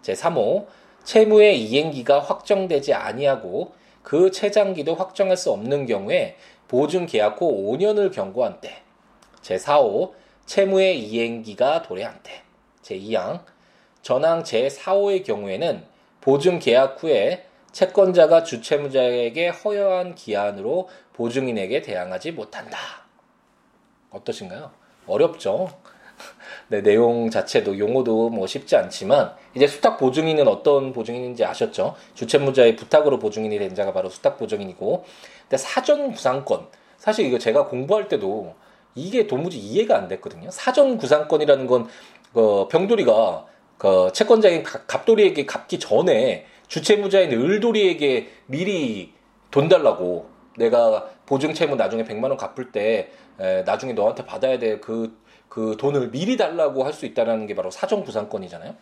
제3호 0.02 0.66
채무의 1.02 1.60
이행기가 1.60 2.20
확정되지 2.20 2.94
아니하고 2.94 3.72
그 4.02 4.30
채장기도 4.30 4.94
확정할 4.94 5.36
수 5.36 5.50
없는 5.50 5.86
경우에 5.86 6.36
보증 6.68 7.06
계약 7.06 7.40
후 7.40 7.50
5년을 7.50 8.12
경고한 8.12 8.60
때. 8.60 8.82
제4호 9.42 10.12
채무의 10.50 10.98
이행기가 10.98 11.82
도래한 11.82 12.18
때. 12.24 12.42
제2항 12.82 13.44
전항 14.02 14.42
제4호의 14.42 15.24
경우에는 15.24 15.84
보증 16.20 16.58
계약 16.58 17.00
후에 17.00 17.46
채권자가 17.70 18.42
주채무자에게 18.42 19.50
허여한 19.50 20.16
기한으로 20.16 20.88
보증인에게 21.12 21.82
대항하지 21.82 22.32
못한다. 22.32 22.78
어떠신가요? 24.10 24.72
어렵죠? 25.06 25.68
네, 26.66 26.82
내용 26.82 27.30
자체도 27.30 27.78
용어도 27.78 28.28
뭐 28.28 28.48
쉽지 28.48 28.74
않지만 28.74 29.36
이제 29.54 29.68
수탁 29.68 29.98
보증인은 29.98 30.48
어떤 30.48 30.92
보증인인지 30.92 31.44
아셨죠? 31.44 31.94
주채무자의 32.14 32.74
부탁으로 32.74 33.20
보증인이 33.20 33.56
된 33.56 33.76
자가 33.76 33.92
바로 33.92 34.08
수탁 34.08 34.36
보증인이고 34.36 35.04
근데 35.42 35.56
사전 35.56 36.10
구상권 36.10 36.66
사실 36.98 37.24
이거 37.26 37.38
제가 37.38 37.68
공부할 37.68 38.08
때도 38.08 38.56
이게 38.94 39.26
도무지 39.26 39.58
이해가 39.58 39.96
안 39.96 40.08
됐거든요. 40.08 40.50
사전 40.50 40.96
구상권이라는 40.98 41.66
건그 41.66 42.68
병돌이가 42.70 43.46
그 43.78 44.10
채권자인 44.12 44.62
갑돌이에게 44.62 45.46
갚기 45.46 45.78
전에 45.78 46.46
주채무자인 46.68 47.32
을돌이에게 47.32 48.28
미리 48.46 49.14
돈 49.50 49.68
달라고 49.68 50.28
내가 50.56 51.08
보증 51.26 51.54
채무 51.54 51.76
나중에 51.76 52.04
100만 52.04 52.24
원 52.24 52.36
갚을 52.36 52.72
때 52.72 53.10
에, 53.40 53.62
나중에 53.62 53.92
너한테 53.94 54.26
받아야 54.26 54.58
될그그 54.58 55.76
돈을 55.78 56.10
미리 56.10 56.36
달라고 56.36 56.84
할 56.84 56.92
수 56.92 57.06
있다라는 57.06 57.46
게 57.46 57.54
바로 57.54 57.70
사전 57.70 58.04
구상권이잖아요. 58.04 58.74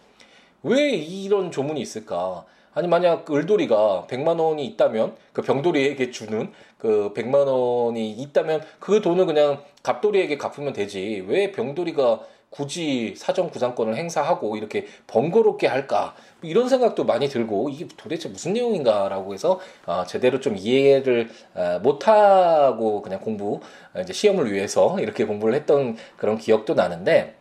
왜 0.65 0.91
이런 0.91 1.51
조문이 1.53 1.81
있을까? 1.81 2.45
아니 2.75 2.89
만약 2.89 3.25
그 3.25 3.37
을돌이가 3.37 4.07
100만 4.09 4.39
원이 4.41 4.65
있다면 4.67 5.17
그 5.33 5.43
병돌이에게 5.43 6.11
주는 6.11 6.53
그 6.79 7.13
100만 7.15 7.47
원이 7.47 8.13
있다면 8.13 8.63
그 8.79 9.01
돈을 9.01 9.27
그냥 9.27 9.63
갑돌이에게 9.83 10.39
갚으면 10.39 10.73
되지. 10.73 11.25
왜 11.27 11.53
병돌이가 11.53 12.21
굳이 12.51 13.15
사전 13.17 13.51
구상권을 13.51 13.97
행사하고 13.97 14.57
이렇게 14.57 14.87
번거롭게 15.07 15.67
할까? 15.67 16.15
이런 16.43 16.69
생각도 16.69 17.05
많이 17.05 17.29
들고 17.29 17.69
이게 17.69 17.87
도대체 17.97 18.29
무슨 18.29 18.55
내용인가라고 18.55 19.35
해서 19.35 19.61
어, 19.87 20.05
제대로 20.07 20.41
좀 20.41 20.57
이해를 20.57 21.29
어, 21.55 21.79
못하고 21.83 23.03
그냥 23.03 23.21
공부 23.21 23.61
어, 23.95 24.01
이제 24.01 24.13
시험을 24.13 24.51
위해서 24.51 24.99
이렇게 25.01 25.25
공부를 25.25 25.55
했던 25.55 25.97
그런 26.17 26.39
기억도 26.39 26.75
나는데 26.75 27.35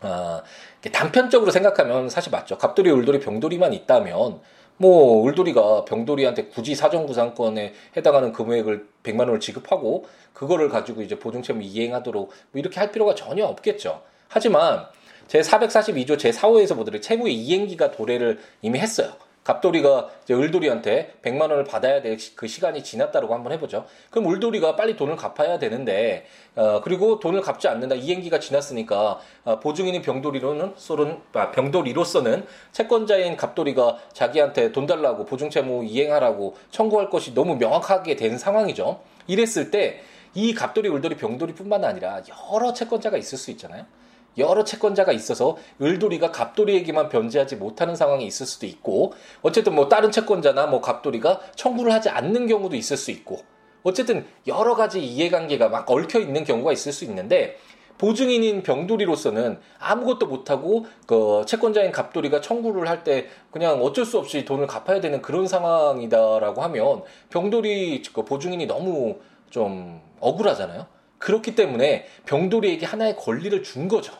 어, 0.00 0.42
단편적으로 0.90 1.50
생각하면 1.50 2.08
사실 2.08 2.30
맞죠. 2.30 2.58
갑돌이, 2.58 2.90
울돌이, 2.90 3.20
병돌이만 3.20 3.72
있다면 3.72 4.40
뭐 4.76 5.22
울돌이가 5.22 5.84
병돌이한테 5.84 6.46
굳이 6.46 6.74
사정구상권에 6.74 7.72
해당하는 7.96 8.32
금액을 8.32 8.88
100만 9.02 9.20
원을 9.20 9.40
지급하고 9.40 10.06
그거를 10.32 10.68
가지고 10.68 11.02
이제 11.02 11.18
보증채무 11.18 11.62
이행하도록 11.62 12.28
뭐 12.28 12.34
이렇게 12.54 12.80
할 12.80 12.90
필요가 12.90 13.14
전혀 13.14 13.44
없겠죠. 13.44 14.02
하지만 14.28 14.86
제 15.28 15.40
442조 15.40 16.18
제 16.18 16.30
4호에서 16.30 16.76
보더니 16.76 17.00
채무의 17.00 17.34
이행기가 17.34 17.92
도래를 17.92 18.40
이미 18.62 18.78
했어요. 18.78 19.12
갑돌이가 19.44 20.08
이제 20.24 20.34
을돌이한테 20.34 21.14
100만 21.22 21.42
원을 21.42 21.64
받아야 21.64 22.00
될 22.02 22.14
그 22.36 22.46
시간이 22.46 22.82
지났다라고 22.82 23.34
한번 23.34 23.52
해보죠. 23.52 23.86
그럼 24.10 24.32
을돌이가 24.32 24.76
빨리 24.76 24.96
돈을 24.96 25.16
갚아야 25.16 25.58
되는데, 25.58 26.26
어, 26.56 26.80
그리고 26.82 27.18
돈을 27.20 27.40
갚지 27.40 27.68
않는다. 27.68 27.94
이행기가 27.94 28.38
지났으니까, 28.38 29.20
어, 29.44 29.60
보증인인 29.60 30.02
병돌이로는, 30.02 30.74
쏠은, 30.76 31.18
아, 31.32 31.50
병돌이로서는 31.50 32.46
채권자인 32.72 33.36
갑돌이가 33.36 33.98
자기한테 34.12 34.72
돈 34.72 34.86
달라고 34.86 35.24
보증채무 35.24 35.84
이행하라고 35.84 36.56
청구할 36.70 37.10
것이 37.10 37.34
너무 37.34 37.56
명확하게 37.56 38.16
된 38.16 38.38
상황이죠. 38.38 39.00
이랬을 39.26 39.70
때, 39.70 40.00
이 40.34 40.54
갑돌이, 40.54 40.88
을돌이, 40.88 41.16
병돌이뿐만 41.16 41.84
아니라 41.84 42.22
여러 42.52 42.72
채권자가 42.72 43.16
있을 43.16 43.38
수 43.38 43.50
있잖아요. 43.52 43.86
여러 44.38 44.64
채권자가 44.64 45.12
있어서 45.12 45.56
을돌이가 45.80 46.30
갑돌이에게만 46.32 47.08
변제하지 47.08 47.56
못하는 47.56 47.94
상황이 47.96 48.26
있을 48.26 48.46
수도 48.46 48.66
있고 48.66 49.12
어쨌든 49.42 49.74
뭐 49.74 49.88
다른 49.88 50.10
채권자나 50.10 50.66
뭐 50.66 50.80
갑돌이가 50.80 51.40
청구를 51.56 51.92
하지 51.92 52.08
않는 52.08 52.46
경우도 52.46 52.76
있을 52.76 52.96
수 52.96 53.10
있고 53.10 53.40
어쨌든 53.82 54.26
여러 54.46 54.74
가지 54.74 55.04
이해관계가 55.04 55.68
막 55.68 55.90
얽혀 55.90 56.18
있는 56.18 56.44
경우가 56.44 56.72
있을 56.72 56.92
수 56.92 57.04
있는데 57.04 57.58
보증인인 57.98 58.62
병돌이로서는 58.62 59.60
아무것도 59.78 60.26
못하고 60.26 60.86
그 61.06 61.44
채권자인 61.46 61.92
갑돌이가 61.92 62.40
청구를 62.40 62.88
할 62.88 63.04
때 63.04 63.28
그냥 63.50 63.82
어쩔 63.82 64.04
수 64.04 64.18
없이 64.18 64.44
돈을 64.44 64.66
갚아야 64.66 65.00
되는 65.00 65.20
그런 65.20 65.46
상황이다라고 65.46 66.62
하면 66.62 67.02
병돌이 67.30 68.02
그 68.12 68.24
보증인이 68.24 68.66
너무 68.66 69.18
좀 69.50 70.00
억울하잖아요. 70.20 70.86
그렇기 71.18 71.54
때문에 71.54 72.06
병돌이에게 72.26 72.86
하나의 72.86 73.16
권리를 73.16 73.62
준 73.62 73.88
거죠. 73.88 74.12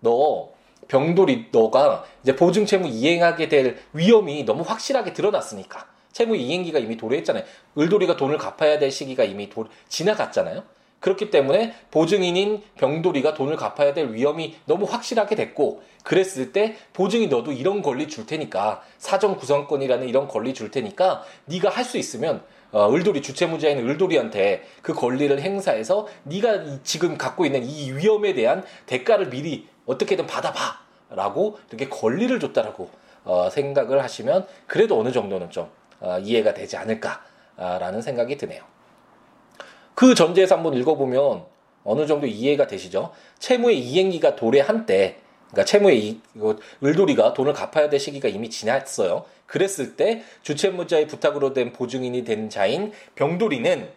너 0.00 0.50
병돌이 0.88 1.46
너가 1.52 2.04
이제 2.22 2.34
보증 2.34 2.66
채무 2.66 2.88
이행하게 2.88 3.48
될 3.48 3.78
위험이 3.92 4.44
너무 4.44 4.62
확실하게 4.62 5.12
드러났으니까 5.12 5.86
채무 6.12 6.36
이행기가 6.36 6.78
이미 6.78 6.96
도래했잖아요. 6.96 7.44
을돌이가 7.78 8.16
돈을 8.16 8.38
갚아야 8.38 8.78
될 8.78 8.90
시기가 8.90 9.24
이미 9.24 9.48
도, 9.48 9.66
지나갔잖아요. 9.88 10.64
그렇기 11.00 11.30
때문에 11.30 11.74
보증인인 11.92 12.62
병돌이가 12.76 13.34
돈을 13.34 13.56
갚아야 13.56 13.94
될 13.94 14.12
위험이 14.12 14.56
너무 14.64 14.84
확실하게 14.84 15.36
됐고 15.36 15.82
그랬을 16.02 16.52
때 16.52 16.76
보증이 16.92 17.28
너도 17.28 17.52
이런 17.52 17.82
권리 17.82 18.08
줄 18.08 18.26
테니까 18.26 18.82
사전 18.98 19.36
구성권이라는 19.36 20.08
이런 20.08 20.26
권리 20.26 20.54
줄 20.54 20.70
테니까 20.70 21.22
네가 21.44 21.68
할 21.68 21.84
수 21.84 21.98
있으면 21.98 22.42
어, 22.70 22.92
을돌이 22.92 23.22
주체무자인 23.22 23.78
을돌이한테 23.78 24.62
그 24.82 24.92
권리를 24.92 25.40
행사해서 25.40 26.06
네가 26.24 26.82
지금 26.82 27.16
갖고 27.16 27.46
있는 27.46 27.64
이 27.64 27.92
위험에 27.92 28.34
대한 28.34 28.62
대가를 28.86 29.30
미리 29.30 29.66
어떻게든 29.88 30.26
받아봐 30.26 30.80
라고 31.10 31.58
이렇게 31.68 31.88
권리를 31.88 32.38
줬다라고 32.38 32.90
어, 33.24 33.50
생각을 33.50 34.02
하시면 34.02 34.46
그래도 34.66 34.98
어느 35.00 35.10
정도는 35.10 35.50
좀 35.50 35.68
어, 36.00 36.18
이해가 36.18 36.54
되지 36.54 36.76
않을까라는 36.76 38.02
생각이 38.02 38.36
드네요. 38.36 38.62
그 39.94 40.14
전제에서 40.14 40.56
읽어보면 40.56 41.44
어느 41.84 42.06
정도 42.06 42.26
이해가 42.26 42.66
되시죠? 42.66 43.12
채무의 43.38 43.80
이행기가 43.80 44.36
도래한 44.36 44.86
때, 44.86 45.16
그러니까 45.50 45.64
채무의 45.64 46.06
이, 46.06 46.20
을돌이가 46.84 47.32
돈을 47.32 47.52
갚아야 47.54 47.88
될 47.88 47.98
시기가 47.98 48.28
이미 48.28 48.50
지났어요. 48.50 49.24
그랬을 49.46 49.96
때 49.96 50.22
주채무자의 50.42 51.06
부탁으로 51.08 51.54
된 51.54 51.72
보증인이 51.72 52.22
된 52.24 52.50
자인 52.50 52.92
병돌이는 53.14 53.88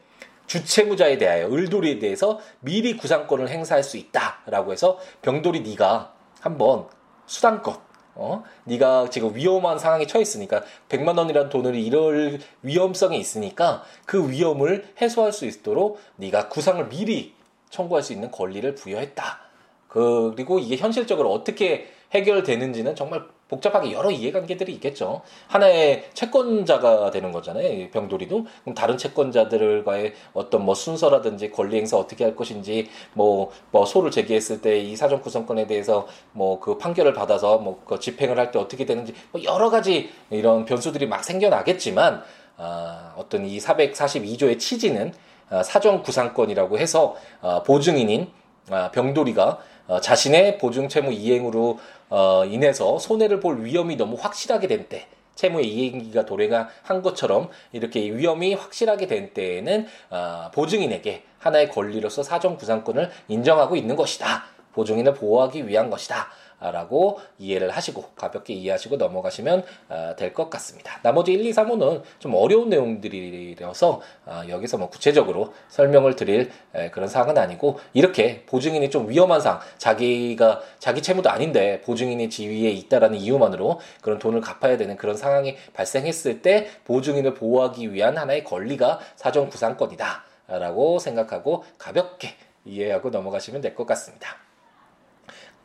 주채무자에 0.51 1.17
대하여 1.17 1.47
을돌이에 1.47 1.99
대해서 1.99 2.41
미리 2.59 2.97
구상권을 2.97 3.47
행사할 3.47 3.83
수 3.83 3.95
있다라고 3.95 4.73
해서 4.73 4.99
병돌이 5.21 5.61
네가 5.61 6.13
한번 6.41 6.87
수단권 7.25 7.77
어? 8.15 8.43
네가 8.65 9.09
지금 9.09 9.33
위험한 9.33 9.79
상황에 9.79 10.05
처했으니까 10.05 10.63
100만 10.89 11.17
원이라는 11.17 11.49
돈을 11.49 11.75
잃을 11.75 12.41
위험성이 12.63 13.17
있으니까 13.19 13.83
그 14.05 14.29
위험을 14.29 14.93
해소할 15.01 15.31
수 15.31 15.45
있도록 15.45 16.01
네가 16.17 16.49
구상을 16.49 16.89
미리 16.89 17.33
청구할 17.69 18.03
수 18.03 18.11
있는 18.11 18.29
권리를 18.29 18.75
부여했다. 18.75 19.39
그리고 19.87 20.59
이게 20.59 20.75
현실적으로 20.75 21.31
어떻게 21.31 21.87
해결되는지는 22.11 22.97
정말 22.97 23.23
복잡하게 23.51 23.91
여러 23.91 24.09
이해관계들이 24.09 24.73
있겠죠. 24.75 25.21
하나의 25.47 26.05
채권자가 26.15 27.11
되는 27.11 27.31
거잖아요. 27.31 27.91
병돌이도 27.91 28.45
그럼 28.63 28.73
다른 28.73 28.97
채권자들과의 28.97 30.13
어떤 30.33 30.65
뭐 30.65 30.73
순서라든지 30.73 31.51
권리 31.51 31.77
행사 31.77 31.97
어떻게 31.97 32.23
할 32.23 32.35
것인지 32.35 32.89
뭐, 33.13 33.51
뭐 33.69 33.85
소를 33.85 34.09
제기했을 34.09 34.61
때 34.61 34.71
이 34.81 34.95
사전 34.95 35.21
구성권에 35.21 35.67
대해서 35.67 36.07
뭐 36.31 36.59
그 36.59 36.77
판결을 36.77 37.13
받아서 37.13 37.57
뭐 37.59 37.81
그 37.85 37.99
집행을 37.99 38.39
할 38.39 38.51
때 38.51 38.59
어떻게 38.59 38.85
되는지 38.85 39.13
뭐 39.31 39.43
여러 39.43 39.69
가지 39.69 40.09
이런 40.29 40.65
변수들이 40.65 41.07
막 41.07 41.23
생겨나겠지만 41.23 42.23
아, 42.57 43.13
어떤 43.17 43.45
이 43.45 43.57
442조의 43.59 44.59
취지는 44.59 45.13
아, 45.49 45.61
사전 45.63 46.01
구상권이라고 46.03 46.79
해서 46.79 47.15
아, 47.41 47.63
보증인인 47.63 48.29
아, 48.69 48.91
병돌이가 48.91 49.43
어, 49.43 49.57
자신의 49.99 50.57
보증 50.57 50.87
채무 50.87 51.11
이행으로 51.11 51.79
어, 52.09 52.45
인해서 52.45 52.99
손해를 52.99 53.39
볼 53.39 53.65
위험이 53.65 53.95
너무 53.95 54.15
확실하게 54.19 54.67
된 54.67 54.87
때, 54.87 55.07
채무의 55.35 55.67
이행기가 55.67 56.25
도래가 56.25 56.69
한 56.83 57.01
것처럼 57.01 57.49
이렇게 57.71 58.01
위험이 58.01 58.53
확실하게 58.53 59.07
된 59.07 59.33
때에는 59.33 59.87
어, 60.11 60.51
보증인에게 60.53 61.23
하나의 61.39 61.69
권리로서 61.69 62.21
사전 62.21 62.57
구상권을 62.57 63.09
인정하고 63.27 63.75
있는 63.75 63.95
것이다. 63.95 64.45
보증인을 64.73 65.13
보호하기 65.15 65.67
위한 65.67 65.89
것이다. 65.89 66.27
라고 66.61 67.19
이해를 67.39 67.71
하시고 67.71 68.11
가볍게 68.15 68.53
이해하시고 68.53 68.97
넘어가시면 68.97 69.63
아, 69.89 70.15
될것 70.15 70.49
같습니다. 70.51 70.99
나머지 71.01 71.33
1, 71.33 71.45
2, 71.45 71.51
3호는 71.51 72.03
좀 72.19 72.35
어려운 72.35 72.69
내용들이라서 72.69 74.01
아, 74.25 74.43
여기서 74.47 74.77
뭐 74.77 74.89
구체적으로 74.89 75.53
설명을 75.69 76.15
드릴 76.15 76.51
그런 76.91 77.09
사항은 77.09 77.37
아니고 77.37 77.79
이렇게 77.93 78.43
보증인이 78.45 78.89
좀 78.89 79.09
위험한 79.09 79.41
상황, 79.41 79.59
자기가 79.77 80.61
자기 80.79 81.01
채무도 81.01 81.29
아닌데 81.29 81.81
보증인이 81.81 82.29
지위에 82.29 82.69
있다라는 82.69 83.17
이유만으로 83.17 83.79
그런 84.01 84.19
돈을 84.19 84.41
갚아야 84.41 84.77
되는 84.77 84.95
그런 84.97 85.17
상황이 85.17 85.55
발생했을 85.73 86.41
때 86.41 86.67
보증인을 86.85 87.33
보호하기 87.33 87.93
위한 87.93 88.17
하나의 88.17 88.43
권리가 88.43 88.99
사전 89.15 89.49
구상권이다. 89.49 90.25
라고 90.47 90.99
생각하고 90.99 91.63
가볍게 91.77 92.35
이해하고 92.65 93.09
넘어가시면 93.09 93.61
될 93.61 93.73
것 93.73 93.87
같습니다. 93.87 94.35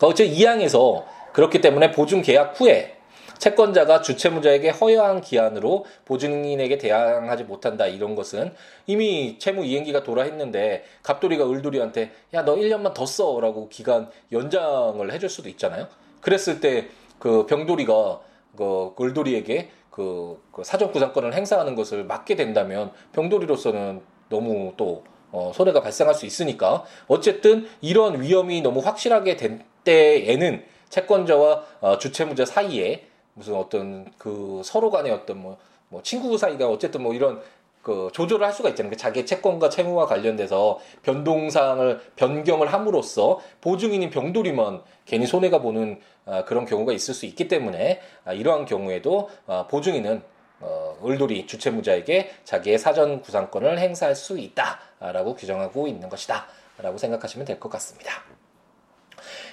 어째 0.00 0.28
2항에서 0.28 1.04
그렇기 1.32 1.60
때문에 1.60 1.92
보증 1.92 2.22
계약 2.22 2.58
후에 2.60 2.96
채권자가 3.38 4.00
주채무자에게 4.00 4.70
허여한 4.70 5.20
기한으로 5.20 5.84
보증인에게 6.06 6.78
대항하지 6.78 7.44
못한다 7.44 7.86
이런 7.86 8.14
것은 8.14 8.54
이미 8.86 9.38
채무 9.38 9.64
이행기가 9.64 10.02
돌아했는데 10.02 10.84
갑돌이가 11.02 11.50
을돌이한테 11.50 12.12
야 12.32 12.44
너 12.44 12.56
1년만 12.56 12.94
더 12.94 13.04
써라고 13.04 13.68
기간 13.68 14.08
연장을 14.32 15.12
해줄 15.12 15.28
수도 15.28 15.48
있잖아요. 15.50 15.88
그랬을 16.20 16.60
때 16.60 16.88
그 17.18 17.46
병돌이가 17.46 18.20
그 18.56 18.94
을돌이에게 19.00 19.70
그, 19.90 20.42
그 20.52 20.62
사전 20.64 20.92
구상권을 20.92 21.34
행사하는 21.34 21.74
것을 21.74 22.04
막게 22.04 22.36
된다면 22.36 22.92
병돌이로서는 23.12 24.02
너무 24.28 24.74
또 24.76 25.04
어, 25.32 25.52
손해가 25.54 25.80
발생할 25.80 26.14
수 26.14 26.26
있으니까 26.26 26.84
어쨌든 27.08 27.66
이런 27.80 28.20
위험이 28.20 28.60
너무 28.60 28.80
확실하게 28.80 29.36
된 29.36 29.64
때에는 29.86 30.62
채권자와 30.90 31.64
어, 31.80 31.98
주채무자 31.98 32.44
사이에 32.44 33.06
무슨 33.34 33.54
어떤 33.54 34.10
그 34.18 34.60
서로 34.64 34.90
간의 34.90 35.12
어떤 35.12 35.38
뭐, 35.40 35.56
뭐 35.88 36.02
친구 36.02 36.36
사이가 36.36 36.68
어쨌든 36.68 37.02
뭐 37.02 37.14
이런 37.14 37.40
그 37.82 38.10
조절을 38.12 38.44
할 38.44 38.52
수가 38.52 38.70
있잖아요. 38.70 38.90
그 38.90 38.96
자기 38.96 39.24
채권과 39.24 39.68
채무와 39.68 40.06
관련돼서 40.06 40.80
변동상을 41.04 42.00
변경을 42.16 42.72
함으로써 42.72 43.38
보증인인 43.60 44.10
병돌이만 44.10 44.82
괜히 45.04 45.24
손해가 45.26 45.60
보는 45.60 46.00
아, 46.24 46.44
그런 46.44 46.64
경우가 46.66 46.92
있을 46.92 47.14
수 47.14 47.26
있기 47.26 47.46
때문에 47.46 48.00
아, 48.24 48.32
이러한 48.32 48.64
경우에도 48.64 49.30
아, 49.46 49.68
보증인은 49.68 50.20
어, 50.58 50.96
을돌이 51.04 51.46
주채무자에게 51.46 52.32
자기의 52.44 52.78
사전 52.78 53.20
구상권을 53.20 53.78
행사할 53.78 54.16
수 54.16 54.36
있다라고 54.38 55.36
규정하고 55.36 55.86
있는 55.86 56.08
것이다라고 56.08 56.98
생각하시면 56.98 57.46
될 57.46 57.60
것 57.60 57.68
같습니다. 57.68 58.35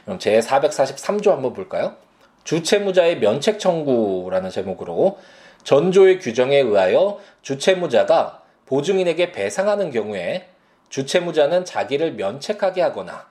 그럼 0.05 0.19
제 0.19 0.39
443조 0.39 1.29
한번 1.29 1.53
볼까요? 1.53 1.95
주채무자의 2.43 3.19
면책 3.19 3.59
청구라는 3.59 4.49
제목으로 4.49 5.17
전조의 5.63 6.19
규정에 6.19 6.57
의하여 6.57 7.19
주채무자가 7.41 8.43
보증인에게 8.65 9.31
배상하는 9.31 9.91
경우에 9.91 10.49
주채무자는 10.89 11.65
자기를 11.65 12.13
면책하게 12.13 12.81
하거나 12.81 13.27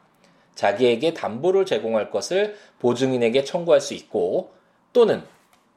자기에게 0.55 1.15
담보를 1.15 1.67
제공할 1.67 2.11
것을 2.11 2.57
보증인에게 2.81 3.45
청구할 3.45 3.81
수 3.81 3.95
있고 3.95 4.53
또는 4.93 5.23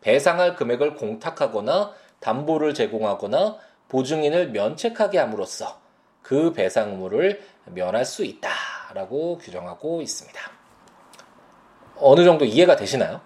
배상할 0.01 0.55
금액을 0.55 0.95
공탁하거나 0.95 1.93
담보를 2.19 2.73
제공하거나 2.73 3.57
보증인을 3.87 4.49
면책하게 4.49 5.19
함으로써 5.19 5.79
그 6.21 6.53
배상 6.53 6.91
의무를 6.91 7.41
면할 7.65 8.03
수 8.05 8.23
있다라고 8.25 9.37
규정하고 9.37 10.01
있습니다. 10.01 10.54
어느 11.99 12.23
정도 12.23 12.45
이해가 12.45 12.75
되시나요? 12.75 13.21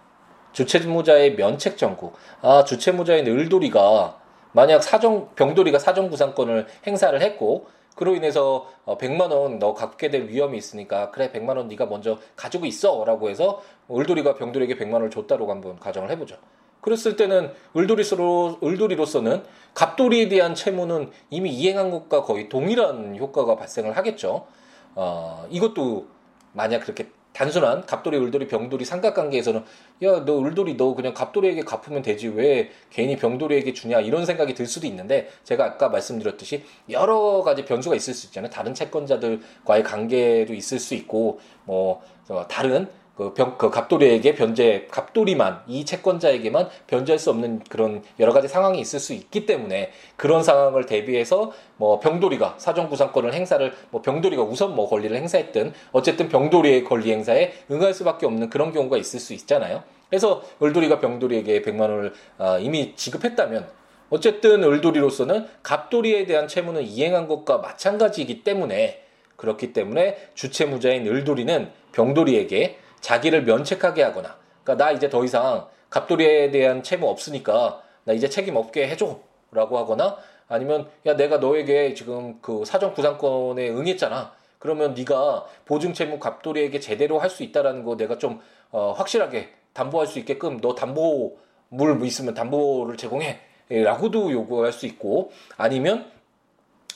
주채무자의 0.51 1.36
면책 1.36 1.77
정구. 1.77 2.12
아, 2.41 2.63
주채무자인 2.63 3.27
을돌이가 3.27 4.17
만약 4.51 4.84
사정 4.84 5.29
병돌이가 5.36 5.79
사정 5.79 6.10
구상권을 6.10 6.67
행사를 6.88 7.19
했고 7.21 7.67
그로 7.95 8.15
인해서 8.15 8.67
어, 8.86 8.97
100만 8.97 9.32
원너 9.32 9.73
갖게 9.73 10.10
될 10.10 10.29
위험이 10.29 10.58
있으니까 10.58 11.12
그래 11.12 11.32
100만 11.32 11.58
원 11.58 11.67
네가 11.67 11.86
먼저 11.86 12.17
가지고 12.36 12.65
있어라고 12.65 13.29
해서 13.29 13.62
을돌이가 13.91 14.36
병돌이에게 14.36 14.77
100만 14.77 14.93
원을 14.93 15.10
줬다고 15.10 15.51
한번 15.51 15.77
가정을 15.79 16.10
해 16.10 16.17
보죠. 16.17 16.38
그랬을 16.82 17.17
때는 17.17 17.51
을돌이로 17.75 18.60
을돌이로서는 18.63 19.43
갑돌이에 19.73 20.29
대한 20.29 20.55
채무는 20.55 21.12
이미 21.29 21.49
이행한 21.49 21.91
것과 21.91 22.23
거의 22.23 22.47
동일한 22.47 23.17
효과가 23.17 23.58
발생을 23.58 23.97
하겠죠. 23.97 24.47
어, 24.95 25.45
이것도 25.49 26.08
만약 26.53 26.79
그렇게 26.79 27.10
단순한 27.39 27.86
갑돌이, 27.86 28.17
을돌이, 28.17 28.49
병돌이 28.49 28.84
삼각관계에서는 28.84 29.63
야, 30.04 30.25
너 30.25 30.43
을돌이 30.43 30.75
너 30.75 30.93
그냥 30.93 31.13
갑돌이에게 31.13 31.62
갚으면 31.62 32.02
되지 32.02 32.28
왜 32.28 32.69
괜히 32.89 33.15
병돌이에게 33.15 33.71
주냐 33.71 34.02
이런 34.02 34.25
생각이 34.25 34.54
들 34.54 34.65
수도 34.65 34.86
있는데 34.88 35.30
제가 35.45 35.63
아까 35.63 35.88
말씀드렸듯이 35.88 36.65
여러 36.89 37.41
가지 37.41 37.63
변수가 37.63 37.95
있을 37.95 38.13
수 38.13 38.28
있잖아요. 38.28 38.49
다른 38.49 38.73
채권자들과의 38.73 39.84
관계도 39.84 40.54
있을 40.54 40.80
수 40.80 40.95
있고 40.95 41.39
뭐 41.63 42.04
다른 42.49 42.89
그, 43.19 43.34
병, 43.34 43.58
그 43.58 43.69
갑돌이에게 43.69 44.34
변제, 44.34 44.88
갑돌이만, 44.89 45.63
이 45.67 45.84
채권자에게만 45.84 46.69
변제할 46.88 47.19
수 47.19 47.29
없는 47.32 47.60
그런 47.67 48.01
여러 48.17 48.32
가지 48.32 48.47
상황이 48.47 48.79
있을 48.79 49.01
수 49.01 49.12
있기 49.12 49.45
때문에 49.45 49.91
그런 50.15 50.41
상황을 50.41 50.86
대비해서 50.86 51.51
뭐 51.75 51.99
병돌이가 51.99 52.55
사정구상권을 52.58 53.34
행사를, 53.34 53.73
뭐 53.89 54.01
병돌이가 54.01 54.43
우선 54.43 54.73
뭐 54.73 54.88
권리를 54.88 55.13
행사했든 55.17 55.73
어쨌든 55.91 56.29
병돌이의 56.29 56.86
권리 56.86 57.12
행사에 57.12 57.51
응할 57.69 57.93
수밖에 57.93 58.25
없는 58.25 58.49
그런 58.49 58.71
경우가 58.71 58.95
있을 58.95 59.19
수 59.19 59.34
있잖아요. 59.34 59.84
그래서 60.10 60.41
을돌이가 60.63 61.01
병돌이에게 61.01 61.62
100만 61.62 61.82
원을 61.82 62.13
어, 62.38 62.58
이미 62.60 62.95
지급했다면 62.95 63.67
어쨌든 64.12 64.63
을돌이로서는 64.63 65.45
갑돌이에 65.62 66.25
대한 66.25 66.47
채무는 66.47 66.84
이행한 66.84 67.27
것과 67.27 67.58
마찬가지이기 67.58 68.45
때문에 68.45 69.03
그렇기 69.36 69.73
때문에 69.73 70.29
주체무자인 70.36 71.05
을돌이는 71.05 71.69
병돌이에게 71.91 72.77
자기를 73.02 73.44
면책하게 73.44 74.04
하거나 74.04 74.38
그러니까 74.64 74.86
나 74.86 74.92
이제 74.92 75.10
더 75.10 75.24
이상 75.24 75.68
갑돌이에 75.90 76.52
대한 76.52 76.84
채무 76.84 77.08
없으니까 77.08 77.82
나 78.04 78.14
이제 78.14 78.30
책임 78.30 78.56
없게 78.56 78.88
해줘라고 78.88 79.78
하거나 79.78 80.18
아니면 80.48 80.90
야 81.06 81.16
내가 81.16 81.38
너에게 81.38 81.94
지금 81.94 82.40
그 82.42 82.64
사전 82.66 82.94
구상권에 82.94 83.70
응했잖아. 83.70 84.34
그러면 84.58 84.94
네가 84.94 85.46
보증 85.66 85.94
채무 85.94 86.20
갑돌이에게 86.20 86.80
제대로 86.80 87.20
할 87.20 87.30
수 87.30 87.44
있다라는 87.44 87.84
거 87.84 87.96
내가 87.96 88.18
좀 88.18 88.42
어, 88.72 88.94
확실하게 88.98 89.54
담보할 89.74 90.06
수 90.08 90.20
있게끔 90.20 90.60
너 90.60 90.76
담보물 90.76 92.06
있으면 92.06 92.34
담보를 92.34 92.98
제공해라고도 92.98 94.32
요구할 94.32 94.74
수 94.74 94.86
있고 94.86 95.32
아니면 95.56 96.12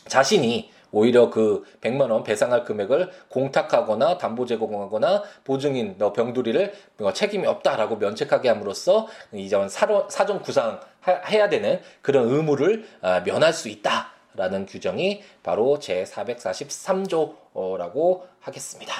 자신이 0.08 0.72
오히려 0.94 1.30
그 1.30 1.66
100만 1.82 2.10
원 2.12 2.24
배상할 2.24 2.64
금액을 2.64 3.12
공탁하거나 3.28 4.18
담보 4.18 4.46
제공하거나 4.46 5.24
보증인 5.44 5.96
너 5.98 6.14
병두리를 6.14 6.72
뭐 7.00 7.12
책임이 7.12 7.46
없다라고 7.46 7.98
면책하게 7.98 8.48
함으로써 8.48 9.08
이전 9.34 9.68
사전 9.68 10.42
구상 10.42 10.80
해야 11.30 11.50
되는 11.50 11.82
그런 12.02 12.30
의무를 12.30 12.88
아, 13.02 13.20
면할 13.22 13.52
수 13.52 13.68
있다라는 13.68 14.68
규정이 14.68 15.22
바로 15.42 15.80
제 15.80 16.06
443조라고 16.06 18.22
하겠습니다. 18.40 18.94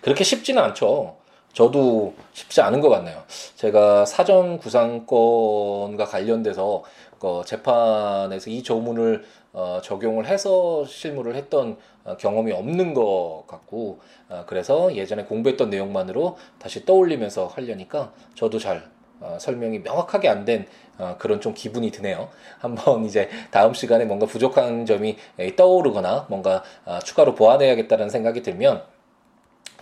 그렇게 0.00 0.24
쉽지는 0.24 0.62
않죠. 0.62 1.18
저도 1.52 2.14
쉽지 2.32 2.62
않은 2.62 2.80
것 2.80 2.88
같네요. 2.88 3.22
제가 3.54 4.06
사전 4.06 4.58
구상권과 4.58 6.06
관련돼서 6.06 6.82
그 7.20 7.42
재판에서 7.46 8.50
이 8.50 8.62
조문을 8.62 9.24
어, 9.54 9.80
적용을 9.82 10.26
해서 10.26 10.84
실무를 10.84 11.36
했던 11.36 11.78
어, 12.02 12.16
경험이 12.16 12.52
없는 12.52 12.92
것 12.92 13.44
같고 13.46 14.00
어, 14.28 14.44
그래서 14.46 14.94
예전에 14.94 15.24
공부했던 15.24 15.70
내용만으로 15.70 16.36
다시 16.58 16.84
떠올리면서 16.84 17.46
하려니까 17.46 18.12
저도 18.34 18.58
잘 18.58 18.90
어, 19.20 19.38
설명이 19.40 19.78
명확하게 19.78 20.28
안된 20.28 20.66
어, 20.98 21.14
그런 21.18 21.40
좀 21.40 21.54
기분이 21.54 21.92
드네요. 21.92 22.28
한번 22.58 23.04
이제 23.04 23.30
다음 23.52 23.74
시간에 23.74 24.04
뭔가 24.04 24.26
부족한 24.26 24.86
점이 24.86 25.16
떠오르거나 25.56 26.26
뭔가 26.28 26.64
어, 26.84 26.98
추가로 26.98 27.36
보완해야겠다는 27.36 28.10
생각이 28.10 28.42
들면 28.42 28.82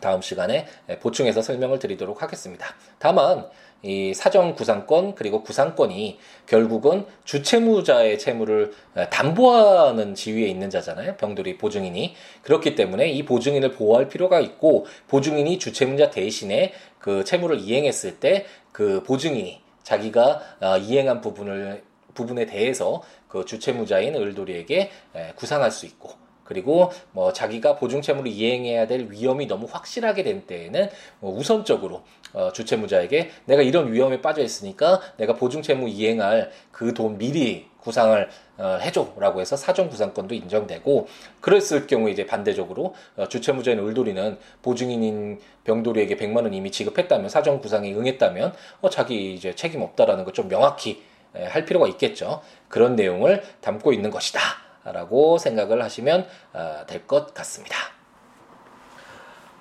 다음 0.03 0.21
시간에 0.21 0.67
보충해서 1.01 1.43
설명을 1.43 1.79
드리도록 1.79 2.23
하겠습니다. 2.23 2.67
다만 2.99 3.49
이 3.83 4.15
사전 4.15 4.55
구상권 4.55 5.15
그리고 5.15 5.43
구상권이 5.43 6.19
결국은 6.47 7.05
주채무자의 7.25 8.19
채무를 8.19 8.73
담보하는 9.11 10.15
지위에 10.15 10.47
있는 10.47 10.71
자잖아요. 10.71 11.17
병들이 11.17 11.59
보증인이 11.59 12.15
그렇기 12.43 12.75
때문에 12.75 13.11
이 13.11 13.25
보증인을 13.25 13.73
보호할 13.73 14.09
필요가 14.09 14.41
있고 14.41 14.87
보증인이 15.09 15.59
주채무자 15.59 16.11
대신에 16.11 16.73
그 16.99 17.25
채무를 17.25 17.59
이행했을 17.59 18.21
때 18.21 18.47
그 18.73 19.03
보증인이 19.03 19.61
자기가 19.83 20.41
어, 20.61 20.79
이행한 20.79 21.21
부분을 21.21 21.85
부분에 22.15 22.47
대해서 22.47 23.03
그 23.29 23.45
주채무자인 23.45 24.15
을돌이에게 24.15 24.91
구상할 25.37 25.71
수 25.71 25.87
있고 25.87 26.11
그리고 26.45 26.91
뭐 27.13 27.33
자기가 27.33 27.77
보증채무를 27.77 28.31
이행해야 28.31 28.87
될 28.87 29.09
위험이 29.11 29.47
너무 29.47 29.67
확실하게 29.71 30.23
된 30.23 30.47
때에는 30.47 30.89
뭐 31.21 31.37
우선적으로 31.37 32.03
어, 32.33 32.53
주채무자에게 32.53 33.31
내가 33.45 33.63
이런 33.63 33.93
위험에 33.93 34.21
빠져 34.23 34.43
있으니까 34.43 35.01
내가 35.17 35.35
보증채무 35.35 35.89
이행할 35.89 36.51
그 36.71 36.93
돈 36.95 37.17
미리 37.19 37.71
구상을 37.81 38.29
어, 38.59 38.79
해줘라고 38.81 39.41
해서 39.41 39.57
사전 39.57 39.89
구상권도 39.89 40.35
인정되고 40.35 41.09
그랬을 41.41 41.87
경우 41.87 42.09
이제 42.11 42.27
반대적으로 42.27 42.95
어, 43.17 43.27
주채무자인 43.29 43.79
을돌이는 43.81 44.39
보증인인 44.63 45.41
병돌이에게 45.65 46.17
100만 46.17 46.37
원 46.45 46.55
이미 46.55 46.71
지급했다면 46.71 47.29
사전 47.29 47.61
구상에 47.61 47.93
응했다면 47.93 48.53
어, 48.83 48.91
자기 48.91 49.35
이제 49.35 49.55
책임 49.55 49.83
없다라는 49.83 50.25
걸 50.25 50.33
좀 50.33 50.49
명확히 50.49 51.03
에, 51.35 51.45
할 51.45 51.65
필요가 51.65 51.87
있겠죠. 51.89 52.41
그런 52.69 52.97
내용을 52.97 53.43
담고 53.61 53.93
있는 53.93 54.11
것이다. 54.11 54.41
라고 54.85 55.39
생각을 55.39 55.83
하시면 55.83 56.27
어, 56.53 56.85
될것 56.87 57.35
같습니다. 57.35 57.77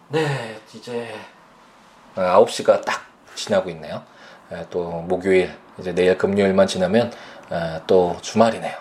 네, 0.10 0.57
이제 0.75 1.07
9시가 2.15 2.69
어, 2.69 2.81
딱 2.81 3.05
지나고 3.36 3.69
있네요. 3.71 4.03
또 4.69 4.89
목요일, 4.89 5.49
이제 5.79 5.93
내일 5.95 6.17
금요일만 6.17 6.67
지나면 6.67 7.12
어, 7.49 7.81
또 7.88 8.17
주말이네요. 8.21 8.75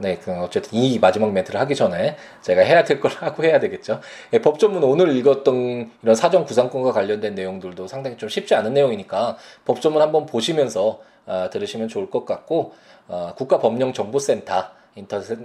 네, 0.00 0.16
그 0.18 0.32
어쨌든 0.32 0.74
이 0.78 0.96
마지막 1.00 1.32
멘트를 1.32 1.58
하기 1.60 1.74
전에 1.74 2.16
제가 2.42 2.60
해야 2.62 2.84
될 2.84 3.00
걸 3.00 3.10
하고 3.18 3.42
해야 3.42 3.58
되겠죠. 3.58 4.00
예, 4.32 4.40
법조문 4.40 4.84
오늘 4.84 5.16
읽었던 5.16 5.90
이런 6.02 6.14
사전 6.14 6.44
구상권과 6.44 6.92
관련된 6.92 7.34
내용들도 7.34 7.88
상당히 7.88 8.16
좀 8.16 8.28
쉽지 8.28 8.54
않은 8.54 8.74
내용이니까 8.74 9.36
법조문 9.64 10.00
한번 10.00 10.26
보시면서 10.26 11.00
어, 11.26 11.48
들으시면 11.50 11.88
좋을 11.88 12.10
것 12.10 12.24
같고 12.24 12.74
어, 13.08 13.32
국가법령정보센터 13.36 14.77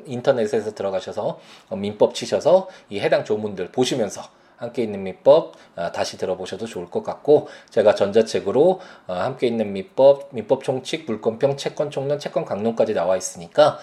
인터넷, 0.06 0.54
에서 0.54 0.74
들어가셔서 0.74 1.40
어, 1.70 1.76
민법 1.76 2.16
치셔서 2.16 2.68
이 2.90 3.00
해당 3.00 3.24
조문들 3.24 3.72
보시면서 3.72 4.22
함께 4.58 4.84
있는 4.84 5.04
민법 5.04 5.54
어, 5.76 5.92
다시 5.92 6.18
들어보셔도 6.18 6.66
좋을 6.66 6.90
것 6.90 7.04
같고 7.04 7.48
제가 7.70 7.96
전자책으로 7.96 8.80
어, 9.08 9.14
함께 9.14 9.48
있는 9.48 9.74
민법, 9.74 10.30
민법 10.32 10.64
총칙, 10.64 11.06
물권평, 11.06 11.58
채권 11.58 11.92
총론, 11.92 12.20
채권 12.20 12.46
강론까지 12.46 12.94
나와 12.94 13.18
있으니까 13.18 13.80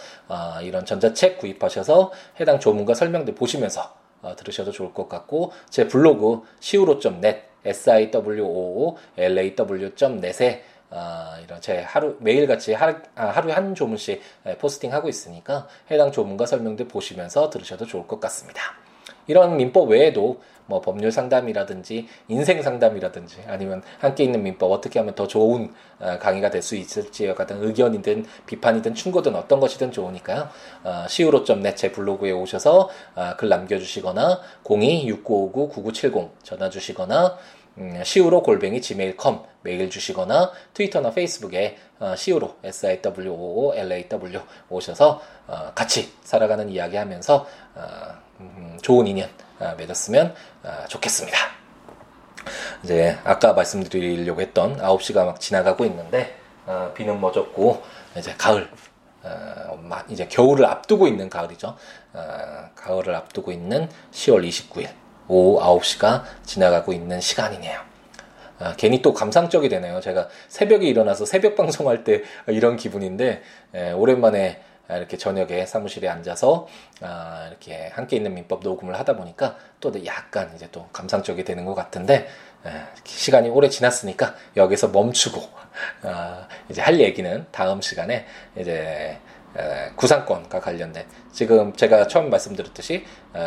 이런 0.63 0.87
전자책 0.87 1.39
구입하셔서 1.39 2.13
해당 2.41 2.59
조문과 2.61 2.95
설명들 2.95 3.35
보시면서 3.35 3.95
들으셔도 4.37 4.71
좋을 4.71 4.95
것 4.95 5.09
같고 5.09 5.53
제 5.69 5.89
블로그 5.89 6.43
siwo.net 6.61 7.51
siwo.law.net에 7.65 9.11
아, 10.91 11.39
이런 11.45 11.61
제 11.61 11.81
하루 11.81 12.17
매일 12.21 12.47
같이 12.47 12.73
하루, 12.75 12.97
아, 13.15 13.27
하루에 13.27 13.53
한 13.53 13.75
조문씩 13.75 14.21
포스팅하고 14.59 15.09
있으니까 15.09 15.69
해당 15.91 16.11
조문과 16.13 16.47
설명들 16.47 16.89
보시면서 16.89 17.51
들으셔도 17.51 17.87
좋을 17.87 18.07
것 18.07 18.21
같습니다. 18.21 18.61
이런 19.27 19.57
민법 19.57 19.91
외에도 19.91 20.41
뭐 20.67 20.81
법률 20.81 21.11
상담이라든지 21.11 22.07
인생 22.29 22.63
상담이라든지 22.63 23.43
아니면 23.49 23.83
함께 23.99 24.23
있는 24.23 24.43
민법 24.43 24.71
어떻게 24.71 25.01
하면 25.01 25.15
더 25.17 25.27
좋은 25.27 25.73
어, 25.99 26.19
강의가 26.19 26.49
될 26.49 26.63
수 26.63 26.77
있을지에 26.77 27.35
같은 27.35 27.63
의견이든 27.63 28.27
비판이든 28.47 28.95
충고든 28.95 29.35
어떤 29.35 29.59
것이든 29.61 29.91
좋으니까요. 29.93 30.49
어, 30.85 31.05
siwo.net 31.07 31.77
제 31.77 31.91
블로그에 31.91 32.31
오셔서 32.33 32.89
어, 33.17 33.37
글 33.37 33.49
남겨주시거나 33.49 34.41
02-6959-9970 34.65 36.31
전화 36.43 36.71
주시거나 36.71 37.27
음, 37.27 37.60
시우로 38.05 38.43
골뱅이 38.43 38.81
gmail.com 38.81 39.41
메일 39.63 39.91
주시거나 39.91 40.53
트위터나 40.75 41.11
페이스북에 41.11 41.77
어, 41.99 42.15
시우로 42.17 42.57
S-I-W-O-O 42.63 43.75
L-A-W 43.75 44.41
오셔서 44.69 45.21
어, 45.47 45.73
같이 45.75 46.13
살아가는 46.23 46.69
이야기 46.71 46.97
하면서 46.97 47.47
어, 47.75 47.83
음, 48.41 48.79
좋은 48.83 49.07
인연 49.07 49.29
어, 49.59 49.75
맺었으면 49.77 50.35
어, 50.63 50.85
좋겠습니다. 50.89 51.39
이제 52.85 53.19
아까 53.25 53.53
말씀드리려고 53.53 54.41
했던 54.41 54.79
9시가 54.79 55.27
막 55.27 55.41
지나가고 55.41 55.85
있는데 55.85 56.37
어, 56.67 56.93
비는 56.95 57.21
멎었고 57.21 57.83
이제 58.17 58.35
가을 58.39 58.71
어, 59.23 59.79
이제 60.09 60.27
겨울을 60.27 60.65
앞두고 60.65 61.07
있는 61.07 61.29
가을이죠. 61.29 61.77
어, 62.15 62.71
가을을 62.75 63.15
앞두고 63.15 63.53
있는 63.53 63.89
10월 64.13 64.49
29일 64.49 65.00
오후 65.31 65.61
9시가 65.61 66.25
지나가고 66.45 66.93
있는 66.93 67.21
시간이네요. 67.21 67.81
아, 68.59 68.75
괜히 68.77 69.01
또 69.01 69.15
감상적이 69.15 69.69
되네요. 69.69 70.01
제가 70.01 70.29
새벽에 70.49 70.87
일어나서 70.89 71.25
새벽 71.25 71.57
방송할 71.57 72.05
때 72.05 72.23
이런 72.49 72.77
기분인데, 72.77 73.43
에, 73.75 73.93
오랜만에 73.93 74.61
이렇게 74.91 75.17
저녁에 75.17 75.67
사무실에 75.67 76.09
앉아서 76.09 76.67
아, 77.01 77.47
이렇게 77.49 77.91
함께 77.95 78.17
있는 78.17 78.35
민법 78.35 78.61
녹음을 78.65 78.99
하다 78.99 79.17
보니까 79.17 79.57
또 79.79 79.93
약간 80.05 80.51
이제 80.57 80.69
또 80.73 80.89
감상적이 80.93 81.45
되는 81.45 81.65
것 81.65 81.75
같은데 81.75 82.27
에, 82.67 82.71
시간이 83.05 83.51
오래 83.51 83.69
지났으니까 83.69 84.35
여기서 84.57 84.89
멈추고 84.89 85.41
아, 86.03 86.49
이제 86.69 86.83
할 86.83 86.99
얘기는 86.99 87.47
다음 87.53 87.81
시간에 87.81 88.27
이제 88.57 89.17
구상권과 89.97 90.61
관련된 90.61 91.05
지금 91.33 91.73
제가 91.75 92.07
처음 92.07 92.31
말씀드렸듯이 92.31 93.05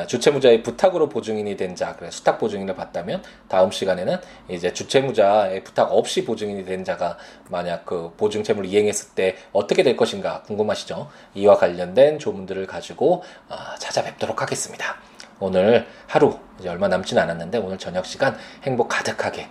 주채무자의 0.07 0.63
부탁으로 0.63 1.09
보증인이 1.09 1.55
된 1.55 1.75
자, 1.75 1.95
그래 1.95 2.11
수탁 2.11 2.39
보증인을 2.39 2.75
받다면 2.75 3.23
다음 3.47 3.71
시간에는 3.71 4.17
이제 4.49 4.73
주채무자의 4.73 5.63
부탁 5.63 5.91
없이 5.91 6.25
보증인이 6.25 6.65
된 6.65 6.83
자가 6.83 7.17
만약 7.49 7.85
그 7.85 8.13
보증 8.17 8.43
채무를 8.43 8.69
이행했을 8.69 9.15
때 9.15 9.37
어떻게 9.51 9.83
될 9.83 9.95
것인가 9.95 10.43
궁금하시죠? 10.43 11.09
이와 11.35 11.57
관련된 11.57 12.19
조문들을 12.19 12.67
가지고 12.67 13.23
아, 13.49 13.75
찾아뵙도록 13.79 14.41
하겠습니다. 14.41 14.97
오늘 15.39 15.87
하루 16.07 16.37
얼마 16.65 16.87
남진 16.87 17.17
않았는데 17.17 17.57
오늘 17.57 17.77
저녁 17.77 18.05
시간 18.05 18.37
행복 18.63 18.87
가득하게 18.89 19.47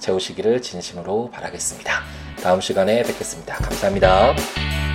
채우시기를 0.00 0.60
진심으로 0.62 1.30
바라겠습니다. 1.30 2.02
다음 2.42 2.60
시간에 2.60 3.02
뵙겠습니다. 3.02 3.56
감사합니다. 3.56 4.85